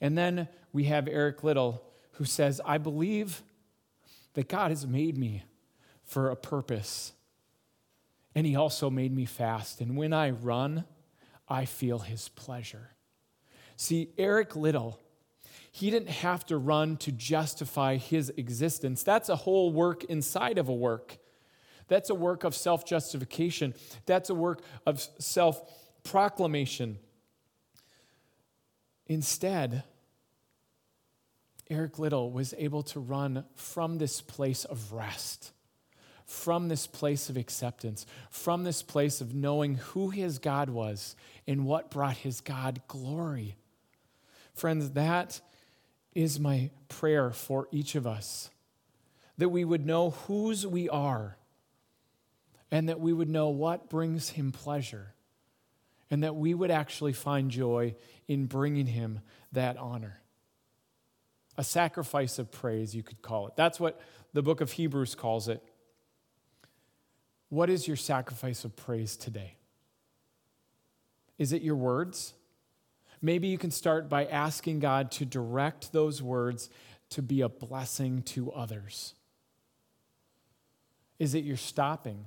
And 0.00 0.18
then 0.18 0.48
we 0.72 0.82
have 0.86 1.06
Eric 1.06 1.44
Liddell, 1.44 1.84
who 2.14 2.24
says, 2.24 2.60
I 2.64 2.78
believe 2.78 3.44
that 4.32 4.48
God 4.48 4.72
has 4.72 4.88
made 4.88 5.16
me 5.16 5.44
for 6.02 6.30
a 6.30 6.34
purpose. 6.36 7.12
And 8.34 8.44
he 8.44 8.56
also 8.56 8.90
made 8.90 9.14
me 9.14 9.24
fast. 9.24 9.80
And 9.80 9.96
when 9.96 10.12
I 10.12 10.30
run, 10.30 10.84
I 11.48 11.66
feel 11.66 12.00
his 12.00 12.28
pleasure. 12.30 12.90
See, 13.76 14.08
Eric 14.18 14.56
Liddell, 14.56 14.98
he 15.70 15.92
didn't 15.92 16.10
have 16.10 16.44
to 16.46 16.56
run 16.56 16.96
to 16.96 17.12
justify 17.12 17.98
his 17.98 18.32
existence. 18.36 19.04
That's 19.04 19.28
a 19.28 19.36
whole 19.36 19.70
work 19.70 20.02
inside 20.02 20.58
of 20.58 20.68
a 20.68 20.74
work. 20.74 21.18
That's 21.88 22.10
a 22.10 22.14
work 22.14 22.44
of 22.44 22.54
self 22.54 22.84
justification, 22.84 23.74
that's 24.06 24.30
a 24.30 24.34
work 24.34 24.62
of 24.86 25.00
self 25.18 25.60
proclamation. 26.02 26.98
Instead, 29.06 29.82
Eric 31.68 31.98
Liddell 31.98 32.30
was 32.30 32.54
able 32.58 32.82
to 32.84 33.00
run 33.00 33.44
from 33.54 33.98
this 33.98 34.20
place 34.20 34.64
of 34.64 34.92
rest, 34.92 35.52
from 36.26 36.68
this 36.68 36.86
place 36.86 37.28
of 37.28 37.36
acceptance, 37.36 38.06
from 38.30 38.64
this 38.64 38.82
place 38.82 39.20
of 39.20 39.34
knowing 39.34 39.76
who 39.76 40.10
his 40.10 40.38
God 40.38 40.70
was 40.70 41.16
and 41.46 41.66
what 41.66 41.90
brought 41.90 42.16
his 42.16 42.40
God 42.40 42.80
glory. 42.88 43.56
Friends, 44.54 44.90
that 44.90 45.40
is 46.14 46.38
my 46.38 46.70
prayer 46.88 47.30
for 47.30 47.68
each 47.72 47.94
of 47.94 48.06
us 48.06 48.50
that 49.38 49.48
we 49.48 49.64
would 49.64 49.84
know 49.84 50.10
whose 50.10 50.66
we 50.66 50.88
are 50.88 51.36
and 52.70 52.88
that 52.88 53.00
we 53.00 53.12
would 53.12 53.28
know 53.28 53.48
what 53.48 53.88
brings 53.88 54.30
him 54.30 54.52
pleasure, 54.52 55.14
and 56.10 56.22
that 56.22 56.36
we 56.36 56.54
would 56.54 56.70
actually 56.70 57.12
find 57.12 57.50
joy 57.50 57.94
in 58.28 58.46
bringing 58.46 58.86
him 58.86 59.20
that 59.52 59.76
honor. 59.76 60.20
A 61.56 61.64
sacrifice 61.64 62.38
of 62.38 62.50
praise, 62.50 62.94
you 62.94 63.02
could 63.02 63.22
call 63.22 63.46
it. 63.46 63.54
That's 63.56 63.78
what 63.78 64.00
the 64.32 64.42
book 64.42 64.60
of 64.60 64.72
Hebrews 64.72 65.14
calls 65.14 65.48
it. 65.48 65.62
What 67.48 67.70
is 67.70 67.86
your 67.86 67.96
sacrifice 67.96 68.64
of 68.64 68.74
praise 68.74 69.16
today? 69.16 69.54
Is 71.38 71.52
it 71.52 71.62
your 71.62 71.76
words? 71.76 72.34
Maybe 73.22 73.48
you 73.48 73.58
can 73.58 73.70
start 73.70 74.08
by 74.08 74.26
asking 74.26 74.80
God 74.80 75.10
to 75.12 75.24
direct 75.24 75.92
those 75.92 76.20
words 76.20 76.68
to 77.10 77.22
be 77.22 77.40
a 77.40 77.48
blessing 77.48 78.22
to 78.22 78.50
others. 78.50 79.14
Is 81.18 81.34
it 81.34 81.44
your 81.44 81.56
stopping? 81.56 82.26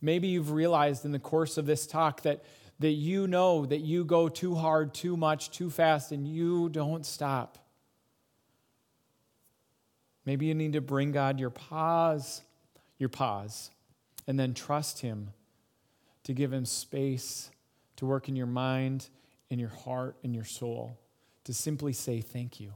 Maybe 0.00 0.28
you've 0.28 0.52
realized 0.52 1.04
in 1.04 1.12
the 1.12 1.18
course 1.18 1.56
of 1.58 1.66
this 1.66 1.86
talk 1.86 2.22
that, 2.22 2.44
that 2.78 2.90
you 2.90 3.26
know 3.26 3.66
that 3.66 3.80
you 3.80 4.04
go 4.04 4.28
too 4.28 4.54
hard, 4.54 4.94
too 4.94 5.16
much, 5.16 5.50
too 5.50 5.70
fast, 5.70 6.12
and 6.12 6.26
you 6.26 6.68
don't 6.68 7.04
stop. 7.04 7.58
Maybe 10.24 10.46
you 10.46 10.54
need 10.54 10.72
to 10.74 10.80
bring 10.80 11.12
God 11.12 11.38
your 11.38 11.50
pause, 11.50 12.42
your 12.98 13.08
pause, 13.08 13.70
and 14.26 14.38
then 14.38 14.54
trust 14.54 15.00
Him 15.00 15.30
to 16.24 16.32
give 16.32 16.52
Him 16.52 16.64
space 16.64 17.50
to 17.96 18.06
work 18.06 18.28
in 18.28 18.36
your 18.36 18.46
mind, 18.46 19.08
in 19.50 19.58
your 19.58 19.70
heart, 19.70 20.16
in 20.22 20.34
your 20.34 20.44
soul, 20.44 20.98
to 21.44 21.54
simply 21.54 21.92
say 21.92 22.20
thank 22.20 22.60
you. 22.60 22.72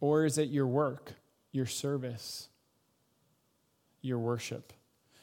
Or 0.00 0.24
is 0.24 0.38
it 0.38 0.48
your 0.48 0.66
work, 0.66 1.12
your 1.52 1.66
service? 1.66 2.48
Your 4.02 4.18
worship? 4.18 4.72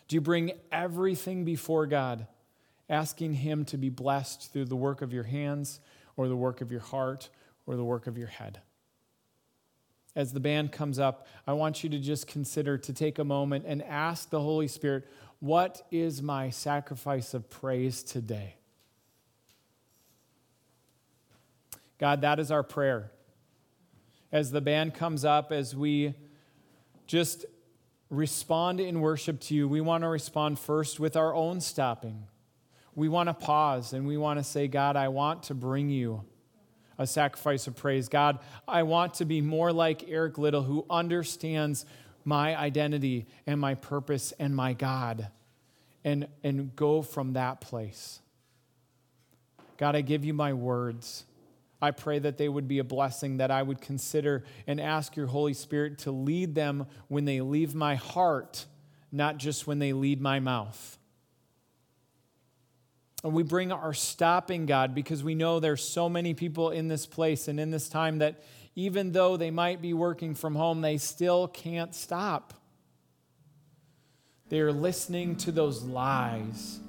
Do 0.08 0.16
you 0.16 0.22
bring 0.22 0.52
everything 0.72 1.44
before 1.44 1.86
God, 1.86 2.28
asking 2.90 3.34
Him 3.34 3.66
to 3.66 3.78
be 3.78 3.90
blessed 3.90 4.52
through 4.52 4.66
the 4.66 4.76
work 4.76 5.02
of 5.02 5.14
your 5.14 5.24
hands, 5.24 5.80
or 6.16 6.28
the 6.28 6.36
work 6.36 6.62
of 6.62 6.72
your 6.72 6.82
heart, 6.82 7.30
or 7.66 7.76
the 7.76 7.84
work 7.84 8.08
of 8.08 8.18
your 8.18 8.28
head? 8.28 8.62
As 10.16 10.34
the 10.34 10.40
band 10.40 10.72
comes 10.72 10.98
up, 10.98 11.28
I 11.46 11.54
want 11.54 11.84
you 11.84 11.90
to 11.92 12.00
just 12.00 12.26
consider 12.26 12.78
to 12.80 12.94
take 12.94 13.20
a 13.20 13.24
moment 13.24 13.66
and 13.68 13.84
ask 13.84 14.30
the 14.30 14.42
Holy 14.42 14.68
Spirit, 14.68 15.08
What 15.40 15.86
is 15.92 16.22
my 16.22 16.50
sacrifice 16.50 17.34
of 17.34 17.50
praise 17.50 18.02
today? 18.02 18.56
God, 22.00 22.22
that 22.22 22.40
is 22.40 22.52
our 22.52 22.64
prayer. 22.64 23.12
As 24.32 24.52
the 24.52 24.62
band 24.62 24.94
comes 24.94 25.26
up, 25.26 25.52
as 25.52 25.76
we 25.76 26.14
just 27.06 27.46
respond 28.10 28.80
in 28.80 29.02
worship 29.02 29.40
to 29.42 29.56
you, 29.56 29.68
we 29.68 29.82
want 29.82 30.04
to 30.04 30.08
respond 30.08 30.60
first 30.60 31.00
with 31.00 31.16
our 31.16 31.34
own 31.34 31.62
stopping. 31.62 32.24
We 32.96 33.10
want 33.10 33.30
to 33.30 33.34
pause 33.34 33.94
and 33.94 34.08
we 34.08 34.18
want 34.18 34.40
to 34.40 34.44
say, 34.44 34.68
God, 34.68 34.96
I 34.96 35.10
want 35.10 35.44
to 35.44 35.54
bring 35.54 35.90
you 35.90 36.24
a 36.98 37.06
sacrifice 37.06 37.68
of 37.68 37.76
praise. 37.76 38.10
God, 38.10 38.40
I 38.68 38.84
want 38.84 39.16
to 39.16 39.26
be 39.26 39.42
more 39.42 39.72
like 39.72 40.10
Eric 40.10 40.38
Liddell, 40.38 40.64
who 40.64 40.86
understands 40.90 41.86
my 42.26 42.58
identity 42.58 43.28
and 43.46 43.60
my 43.60 43.76
purpose 43.76 44.34
and 44.40 44.56
my 44.56 44.74
God, 44.74 45.30
and, 46.04 46.28
and 46.44 46.76
go 46.76 47.02
from 47.02 47.34
that 47.34 47.62
place. 47.62 48.20
God, 49.78 49.96
I 49.96 50.02
give 50.02 50.26
you 50.26 50.34
my 50.34 50.54
words. 50.54 51.24
I 51.82 51.92
pray 51.92 52.20
that 52.20 52.38
they 52.38 52.50
would 52.50 52.68
be 52.68 52.80
a 52.80 52.84
blessing, 52.84 53.38
that 53.38 53.52
I 53.52 53.62
would 53.62 53.82
consider 53.82 54.44
and 54.66 54.82
ask 54.82 55.16
your 55.16 55.28
Holy 55.28 55.54
Spirit 55.54 56.00
to 56.00 56.12
lead 56.12 56.56
them 56.56 56.88
when 57.08 57.26
they 57.26 57.42
leave 57.42 57.76
my 57.76 57.96
heart, 57.96 58.66
not 59.12 59.38
just 59.38 59.68
when 59.68 59.80
they 59.80 59.94
lead 59.94 60.20
my 60.20 60.40
mouth. 60.40 60.98
And 63.24 63.34
we 63.34 63.44
bring 63.44 63.72
our 63.72 63.94
stopping, 63.94 64.66
God, 64.66 64.96
because 64.96 65.24
we 65.24 65.36
know 65.36 65.60
there's 65.60 65.84
so 65.84 66.08
many 66.08 66.34
people 66.34 66.70
in 66.70 66.88
this 66.88 67.06
place 67.06 67.48
and 67.48 67.60
in 67.60 67.72
this 67.72 67.90
time 67.90 68.20
that 68.20 68.44
even 68.76 69.12
though 69.12 69.38
they 69.38 69.50
might 69.50 69.82
be 69.82 69.94
working 69.94 70.36
from 70.36 70.56
home, 70.56 70.82
they 70.82 70.98
still 70.98 71.48
can't 71.48 71.96
stop. 71.96 72.54
They're 74.50 74.72
listening 74.72 75.36
to 75.38 75.52
those 75.52 75.84
lies, 75.84 76.80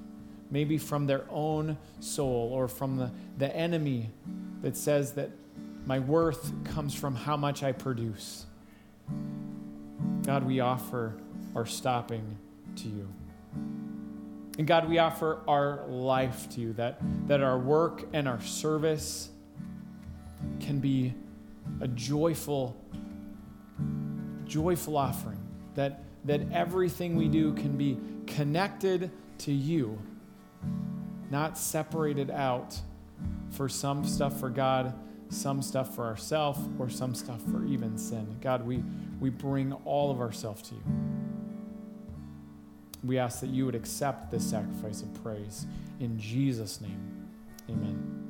maybe 0.51 0.77
from 0.77 1.07
their 1.07 1.25
own 1.29 1.77
soul 1.99 2.49
or 2.53 2.67
from 2.67 2.97
the, 2.97 3.11
the 3.37 3.55
enemy 3.55 4.09
that 4.61 4.75
says 4.75 5.13
that 5.13 5.29
my 5.85 5.99
worth 5.99 6.51
comes 6.65 6.93
from 6.93 7.15
how 7.15 7.37
much 7.37 7.63
I 7.63 7.71
produce. 7.71 8.45
God, 10.23 10.43
we 10.43 10.59
offer 10.59 11.15
our 11.55 11.65
stopping 11.65 12.37
to 12.75 12.87
you. 12.87 13.07
And 14.57 14.67
God, 14.67 14.89
we 14.89 14.99
offer 14.99 15.39
our 15.47 15.87
life 15.87 16.49
to 16.51 16.61
you, 16.61 16.73
that, 16.73 16.99
that 17.27 17.41
our 17.41 17.57
work 17.57 18.03
and 18.11 18.27
our 18.27 18.41
service 18.41 19.29
can 20.59 20.79
be 20.79 21.13
a 21.79 21.87
joyful, 21.87 22.75
joyful 24.45 24.97
offering. 24.97 25.39
That, 25.75 26.03
that 26.25 26.41
everything 26.51 27.15
we 27.15 27.29
do 27.29 27.53
can 27.53 27.77
be 27.77 27.97
connected 28.27 29.11
to 29.39 29.53
you, 29.53 29.97
not 31.29 31.57
separated 31.57 32.29
out 32.29 32.79
for 33.51 33.69
some 33.69 34.05
stuff 34.05 34.39
for 34.39 34.49
God, 34.49 34.93
some 35.29 35.61
stuff 35.61 35.95
for 35.95 36.05
ourselves, 36.05 36.59
or 36.79 36.89
some 36.89 37.13
stuff 37.13 37.41
for 37.51 37.65
even 37.65 37.97
sin. 37.97 38.37
God, 38.41 38.65
we, 38.65 38.83
we 39.19 39.29
bring 39.29 39.73
all 39.85 40.11
of 40.11 40.19
ourselves 40.19 40.61
to 40.69 40.75
you. 40.75 40.83
We 43.03 43.17
ask 43.17 43.39
that 43.41 43.49
you 43.49 43.65
would 43.65 43.75
accept 43.75 44.31
this 44.31 44.49
sacrifice 44.49 45.01
of 45.01 45.23
praise. 45.23 45.65
In 45.99 46.19
Jesus' 46.19 46.81
name, 46.81 47.29
amen. 47.69 48.28